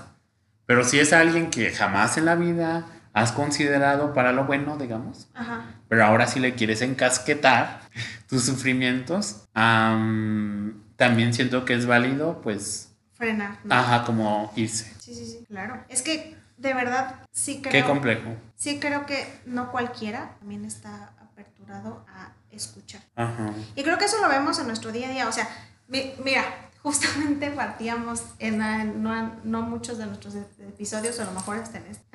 Pero 0.66 0.84
si 0.84 1.00
es 1.00 1.14
alguien 1.14 1.50
que 1.50 1.72
jamás 1.72 2.18
en 2.18 2.26
la 2.26 2.36
vida 2.36 2.86
has 3.14 3.32
considerado 3.32 4.14
para 4.14 4.34
lo 4.34 4.46
bueno, 4.46 4.78
digamos, 4.78 5.30
Ajá. 5.34 5.66
pero 5.88 6.04
ahora 6.06 6.28
sí 6.28 6.40
le 6.40 6.54
quieres 6.54 6.82
encasquetar, 6.82 7.82
tus 8.28 8.44
sufrimientos, 8.44 9.46
también 9.54 11.34
siento 11.34 11.66
que 11.66 11.74
es 11.76 11.86
válido, 11.86 12.42
pues... 12.42 12.92
Frenar. 13.14 13.60
Ajá, 13.70 14.04
como 14.04 14.52
irse. 14.58 14.94
Sí, 15.00 15.16
sí, 15.16 15.26
sí, 15.26 15.46
claro. 15.48 15.82
Es 15.88 16.02
que 16.02 16.36
de 16.58 16.74
verdad 16.74 17.16
sí 17.32 17.62
creo... 17.62 17.72
Qué 17.72 17.84
complejo. 17.88 18.36
Sí 18.56 18.80
creo 18.80 19.06
que 19.06 19.26
no 19.46 19.72
cualquiera 19.72 20.36
también 20.40 20.66
está 20.66 21.14
aperturado 21.22 22.06
a 22.10 22.34
escuchar. 22.52 23.02
Ajá. 23.16 23.54
Y 23.76 23.84
creo 23.84 23.98
que 23.98 24.06
eso 24.06 24.22
lo 24.22 24.28
vemos 24.28 24.60
en 24.60 24.68
nuestro 24.68 24.92
día 24.92 25.08
a 25.08 25.12
día. 25.12 25.28
O 25.30 25.32
sea, 25.32 25.48
mira, 25.88 26.44
justamente 26.86 27.50
partíamos 27.50 28.22
en, 28.38 28.60
no, 29.02 29.32
no, 29.44 29.64
muchos 29.64 29.98
de 29.98 30.06
nuestros 30.06 30.36
episodios, 30.36 31.20
a 31.20 31.26
lo 31.26 31.32
mejor 31.32 31.58
hasta 31.58 31.80
en 31.80 31.88
este, 31.88 32.06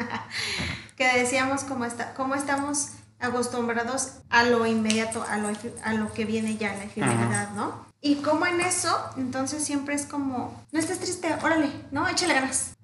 que 0.96 1.12
decíamos 1.18 1.64
cómo, 1.64 1.84
está, 1.84 2.14
cómo 2.14 2.36
estamos 2.36 2.92
acostumbrados 3.18 4.18
a 4.28 4.44
lo 4.44 4.64
inmediato, 4.66 5.24
a 5.28 5.38
lo, 5.38 5.48
a 5.82 5.94
lo 5.94 6.12
que 6.12 6.24
viene 6.24 6.56
ya, 6.56 6.72
la 6.74 6.84
efemeridad, 6.84 7.50
¿no? 7.56 7.84
Y 8.00 8.22
como 8.22 8.46
en 8.46 8.60
eso, 8.60 8.96
entonces 9.16 9.64
siempre 9.64 9.96
es 9.96 10.06
como, 10.06 10.64
no 10.70 10.78
estés 10.78 11.00
triste, 11.00 11.34
órale, 11.42 11.68
¿no? 11.90 12.06
Échale 12.06 12.34
ganas. 12.34 12.76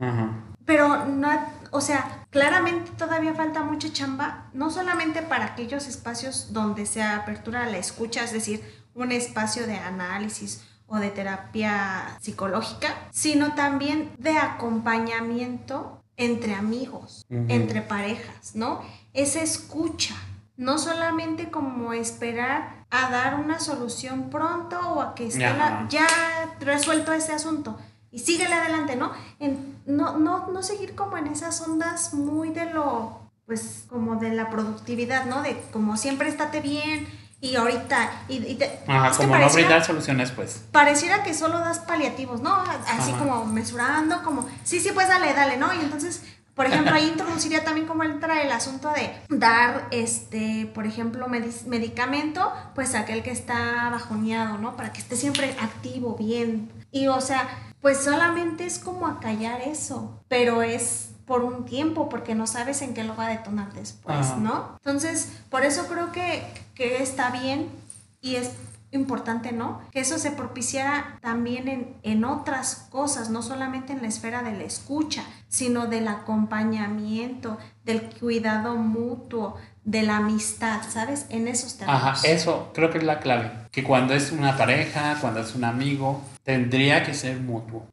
Pero 0.64 1.06
no, 1.06 1.30
o 1.70 1.80
sea, 1.80 2.26
claramente 2.30 2.90
todavía 2.98 3.32
falta 3.34 3.62
mucha 3.62 3.92
chamba, 3.92 4.50
no 4.52 4.72
solamente 4.72 5.22
para 5.22 5.44
aquellos 5.44 5.86
espacios 5.86 6.52
donde 6.52 6.84
se 6.84 7.04
apertura 7.04 7.64
la 7.66 7.78
escucha, 7.78 8.24
es 8.24 8.32
decir, 8.32 8.64
un 8.92 9.12
espacio 9.12 9.68
de 9.68 9.76
análisis 9.76 10.62
o 10.86 10.96
de 10.96 11.10
terapia 11.10 12.16
psicológica, 12.20 12.94
sino 13.10 13.54
también 13.54 14.12
de 14.18 14.38
acompañamiento 14.38 16.02
entre 16.16 16.54
amigos, 16.54 17.26
entre 17.28 17.82
parejas, 17.82 18.54
¿no? 18.54 18.80
Esa 19.12 19.42
escucha, 19.42 20.14
no 20.56 20.78
solamente 20.78 21.50
como 21.50 21.92
esperar 21.92 22.86
a 22.90 23.10
dar 23.10 23.40
una 23.40 23.58
solución 23.58 24.30
pronto 24.30 24.78
o 24.80 25.02
a 25.02 25.14
que 25.14 25.26
esté 25.26 25.44
ya 25.88 26.06
resuelto 26.60 27.12
ese 27.12 27.32
asunto 27.32 27.76
y 28.10 28.20
síguele 28.20 28.54
adelante, 28.54 28.96
¿no? 28.96 29.12
En, 29.40 29.78
no, 29.84 30.18
no, 30.18 30.46
no 30.50 30.62
seguir 30.62 30.94
como 30.94 31.18
en 31.18 31.26
esas 31.26 31.60
ondas 31.60 32.14
muy 32.14 32.50
de 32.50 32.64
lo, 32.72 33.20
pues 33.44 33.84
como 33.90 34.16
de 34.16 34.32
la 34.32 34.48
productividad, 34.48 35.26
¿no? 35.26 35.42
De 35.42 35.60
como 35.70 35.98
siempre 35.98 36.28
estate 36.30 36.62
bien, 36.62 37.06
y 37.40 37.56
ahorita. 37.56 38.10
Y, 38.28 38.58
Ajá, 38.86 39.16
como 39.16 39.36
no 39.36 39.50
brindar 39.50 39.84
soluciones, 39.84 40.30
pues. 40.30 40.62
Pareciera 40.72 41.22
que 41.22 41.34
solo 41.34 41.58
das 41.58 41.80
paliativos, 41.80 42.40
¿no? 42.40 42.54
Así 42.88 43.12
como 43.12 43.44
mesurando, 43.44 44.22
como, 44.22 44.48
sí, 44.64 44.80
sí, 44.80 44.90
pues 44.92 45.08
dale, 45.08 45.32
dale, 45.34 45.56
¿no? 45.56 45.72
Y 45.74 45.80
entonces, 45.80 46.22
por 46.54 46.66
ejemplo, 46.66 46.94
ahí 46.94 47.08
introduciría 47.12 47.64
también 47.64 47.86
como 47.86 48.02
entra 48.02 48.42
el 48.42 48.50
asunto 48.50 48.90
de 48.92 49.12
dar, 49.28 49.88
este, 49.90 50.70
por 50.74 50.86
ejemplo, 50.86 51.28
medicamento, 51.28 52.52
pues 52.74 52.94
aquel 52.94 53.22
que 53.22 53.30
está 53.30 53.90
bajoneado, 53.90 54.58
¿no? 54.58 54.76
Para 54.76 54.92
que 54.92 55.00
esté 55.00 55.16
siempre 55.16 55.54
activo, 55.60 56.16
bien. 56.16 56.70
Y, 56.90 57.08
o 57.08 57.20
sea, 57.20 57.46
pues 57.82 57.98
solamente 58.02 58.64
es 58.64 58.78
como 58.78 59.06
acallar 59.06 59.60
eso, 59.60 60.20
pero 60.28 60.62
es 60.62 61.10
por 61.26 61.42
un 61.42 61.64
tiempo 61.64 62.08
porque 62.08 62.34
no 62.34 62.46
sabes 62.46 62.82
en 62.82 62.94
qué 62.94 63.04
lo 63.04 63.16
va 63.16 63.26
a 63.26 63.30
detonar 63.30 63.72
después, 63.72 64.36
¿no? 64.38 64.76
Entonces, 64.78 65.32
por 65.50 65.64
eso 65.64 65.86
creo 65.88 66.12
que, 66.12 66.46
que 66.76 67.02
está 67.02 67.30
bien 67.30 67.66
y 68.20 68.36
es 68.36 68.52
importante, 68.92 69.52
¿no? 69.52 69.80
Que 69.90 70.00
eso 70.00 70.18
se 70.18 70.30
propiciara 70.30 71.18
también 71.20 71.68
en, 71.68 71.96
en 72.02 72.24
otras 72.24 72.86
cosas, 72.90 73.30
no 73.30 73.42
solamente 73.42 73.92
en 73.92 74.02
la 74.02 74.08
esfera 74.08 74.42
de 74.42 74.52
la 74.52 74.62
escucha, 74.62 75.24
sino 75.48 75.86
del 75.86 76.06
acompañamiento, 76.06 77.58
del 77.84 78.02
cuidado 78.02 78.76
mutuo, 78.76 79.56
de 79.84 80.02
la 80.02 80.16
amistad, 80.16 80.80
¿sabes? 80.88 81.26
En 81.30 81.46
esos 81.46 81.78
términos. 81.78 82.02
Ajá, 82.02 82.28
eso 82.28 82.70
creo 82.74 82.90
que 82.90 82.98
es 82.98 83.04
la 83.04 83.20
clave. 83.20 83.50
Que 83.70 83.84
cuando 83.84 84.14
es 84.14 84.32
una 84.32 84.56
pareja, 84.56 85.18
cuando 85.20 85.40
es 85.40 85.54
un 85.54 85.64
amigo, 85.64 86.22
tendría 86.42 87.04
que 87.04 87.14
ser 87.14 87.38
mutuo. 87.40 87.86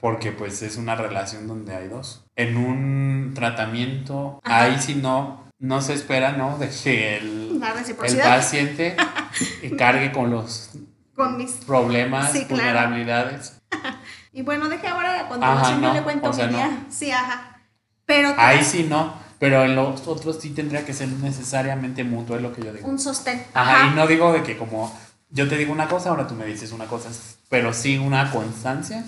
Porque 0.00 0.32
pues 0.32 0.62
es 0.62 0.76
una 0.76 0.94
relación 0.94 1.46
donde 1.46 1.74
hay 1.74 1.88
dos. 1.88 2.24
En 2.36 2.56
un 2.56 3.32
tratamiento, 3.34 4.40
Ajá. 4.44 4.62
ahí 4.64 4.78
sí 4.80 4.94
no, 4.94 5.45
no 5.58 5.80
se 5.80 5.94
espera, 5.94 6.32
¿no? 6.32 6.58
De 6.58 6.68
que 6.68 7.16
el, 7.18 7.58
La 7.60 7.72
el 7.72 8.16
paciente 8.18 8.96
cargue 9.78 10.12
con 10.12 10.30
los 10.30 10.70
con 11.14 11.36
mis... 11.38 11.52
problemas, 11.52 12.32
Sí, 12.32 12.44
claro. 12.44 12.56
vulnerabilidades. 12.62 13.60
Y 14.32 14.42
bueno, 14.42 14.68
deje 14.68 14.86
ahora 14.86 15.20
a 15.20 15.28
continuación 15.28 15.80
no, 15.80 15.88
yo 15.88 15.94
le 15.94 16.02
cuento 16.02 16.28
o 16.28 16.32
sea, 16.34 16.46
mi 16.46 16.52
no. 16.52 16.58
día. 16.58 16.84
Sí, 16.90 17.10
ajá. 17.10 17.62
Pero 18.04 18.34
Ahí 18.36 18.62
sí 18.62 18.86
no, 18.86 19.14
pero 19.38 19.64
en 19.64 19.74
los 19.74 20.06
otros 20.06 20.38
sí 20.42 20.50
tendría 20.50 20.84
que 20.84 20.92
ser 20.92 21.08
necesariamente 21.08 22.04
mutuo, 22.04 22.36
es 22.36 22.42
lo 22.42 22.52
que 22.52 22.62
yo 22.62 22.70
digo. 22.74 22.86
un 22.86 22.98
sostén. 22.98 23.42
Ajá, 23.54 23.86
y 23.90 23.96
no 23.96 24.06
digo 24.06 24.34
de 24.34 24.42
que 24.42 24.58
como 24.58 24.94
yo 25.30 25.48
te 25.48 25.56
digo 25.56 25.72
una 25.72 25.88
cosa, 25.88 26.10
ahora 26.10 26.26
tú 26.26 26.34
me 26.34 26.44
dices 26.44 26.72
una 26.72 26.84
cosa, 26.84 27.08
pero 27.48 27.72
sí 27.72 27.96
una 27.96 28.30
constancia 28.30 29.06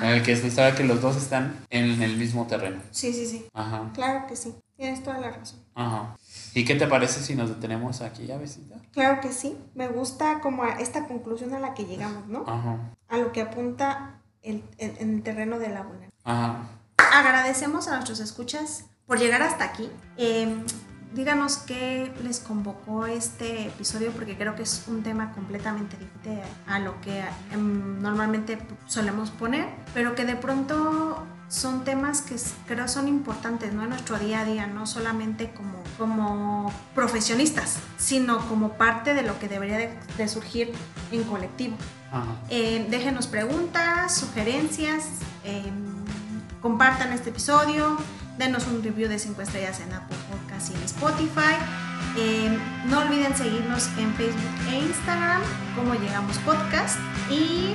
en 0.00 0.08
el 0.10 0.22
que 0.22 0.36
se 0.36 0.48
sabe 0.48 0.76
que 0.76 0.84
los 0.84 1.02
dos 1.02 1.16
están 1.16 1.56
en 1.70 2.00
el 2.00 2.16
mismo 2.16 2.46
terreno. 2.46 2.80
Sí, 2.92 3.12
sí, 3.12 3.26
sí. 3.26 3.46
Ajá, 3.52 3.90
Claro 3.94 4.28
que 4.28 4.36
sí. 4.36 4.54
Tienes 4.78 5.02
toda 5.02 5.18
la 5.18 5.30
razón. 5.32 5.58
ajá. 5.74 6.16
¿Y 6.54 6.64
qué 6.64 6.76
te 6.76 6.86
parece 6.86 7.20
si 7.20 7.34
nos 7.34 7.48
detenemos 7.50 8.00
aquí, 8.00 8.30
Avesita? 8.30 8.76
Claro 8.92 9.20
que 9.20 9.32
sí. 9.32 9.58
Me 9.74 9.88
gusta 9.88 10.40
como 10.40 10.62
a 10.62 10.70
esta 10.80 11.06
conclusión 11.08 11.52
a 11.52 11.58
la 11.58 11.74
que 11.74 11.84
llegamos, 11.84 12.26
¿no? 12.28 12.44
Ajá, 12.46 12.78
A 13.08 13.16
lo 13.18 13.32
que 13.32 13.42
apunta 13.42 14.20
el, 14.42 14.62
en 14.78 15.14
el 15.16 15.22
terreno 15.22 15.58
de 15.58 15.68
la 15.68 15.82
vulnerabilidad. 15.82 16.12
ajá. 16.24 16.68
Agradecemos 17.12 17.88
a 17.88 17.92
nuestros 17.94 18.20
escuchas 18.20 18.84
por 19.06 19.18
llegar 19.18 19.42
hasta 19.42 19.64
aquí. 19.64 19.90
Eh, 20.16 20.62
díganos 21.14 21.56
qué 21.58 22.12
les 22.22 22.38
convocó 22.40 23.06
este 23.06 23.66
episodio 23.68 24.12
porque 24.12 24.36
creo 24.36 24.54
que 24.54 24.62
es 24.62 24.84
un 24.88 25.02
tema 25.02 25.32
completamente 25.32 25.96
diferente 25.96 26.42
a, 26.68 26.76
a 26.76 26.78
lo 26.80 27.00
que 27.00 27.24
em, 27.52 28.00
normalmente 28.00 28.58
solemos 28.86 29.30
poner, 29.30 29.66
pero 29.94 30.14
que 30.14 30.24
de 30.24 30.36
pronto 30.36 31.24
son 31.48 31.84
temas 31.84 32.20
que 32.20 32.36
creo 32.66 32.88
son 32.88 33.08
importantes 33.08 33.72
¿no? 33.72 33.82
en 33.82 33.88
nuestro 33.90 34.18
día 34.18 34.40
a 34.40 34.44
día, 34.44 34.66
no 34.66 34.86
solamente 34.86 35.50
como, 35.52 35.82
como 35.96 36.72
profesionistas, 36.94 37.78
sino 37.96 38.46
como 38.48 38.74
parte 38.74 39.14
de 39.14 39.22
lo 39.22 39.38
que 39.38 39.48
debería 39.48 39.78
de- 39.78 39.98
de 40.18 40.28
surgir 40.28 40.72
en 41.10 41.24
colectivo. 41.24 41.76
Eh, 42.50 42.86
déjenos 42.90 43.26
preguntas, 43.26 44.14
sugerencias, 44.14 45.04
eh, 45.44 45.70
compartan 46.60 47.12
este 47.12 47.30
episodio, 47.30 47.96
denos 48.38 48.66
un 48.66 48.82
review 48.82 49.08
de 49.08 49.18
5 49.18 49.40
estrellas 49.42 49.80
en 49.80 49.92
Apple 49.92 50.16
Podcast 50.30 50.70
y 50.70 50.74
en 50.76 50.82
Spotify. 50.82 51.54
Eh, 52.16 52.58
no 52.86 53.00
olviden 53.00 53.36
seguirnos 53.36 53.88
en 53.98 54.12
Facebook 54.14 54.68
e 54.70 54.80
Instagram, 54.80 55.42
como 55.76 55.94
llegamos 55.94 56.36
podcast. 56.38 56.96
Y 57.30 57.74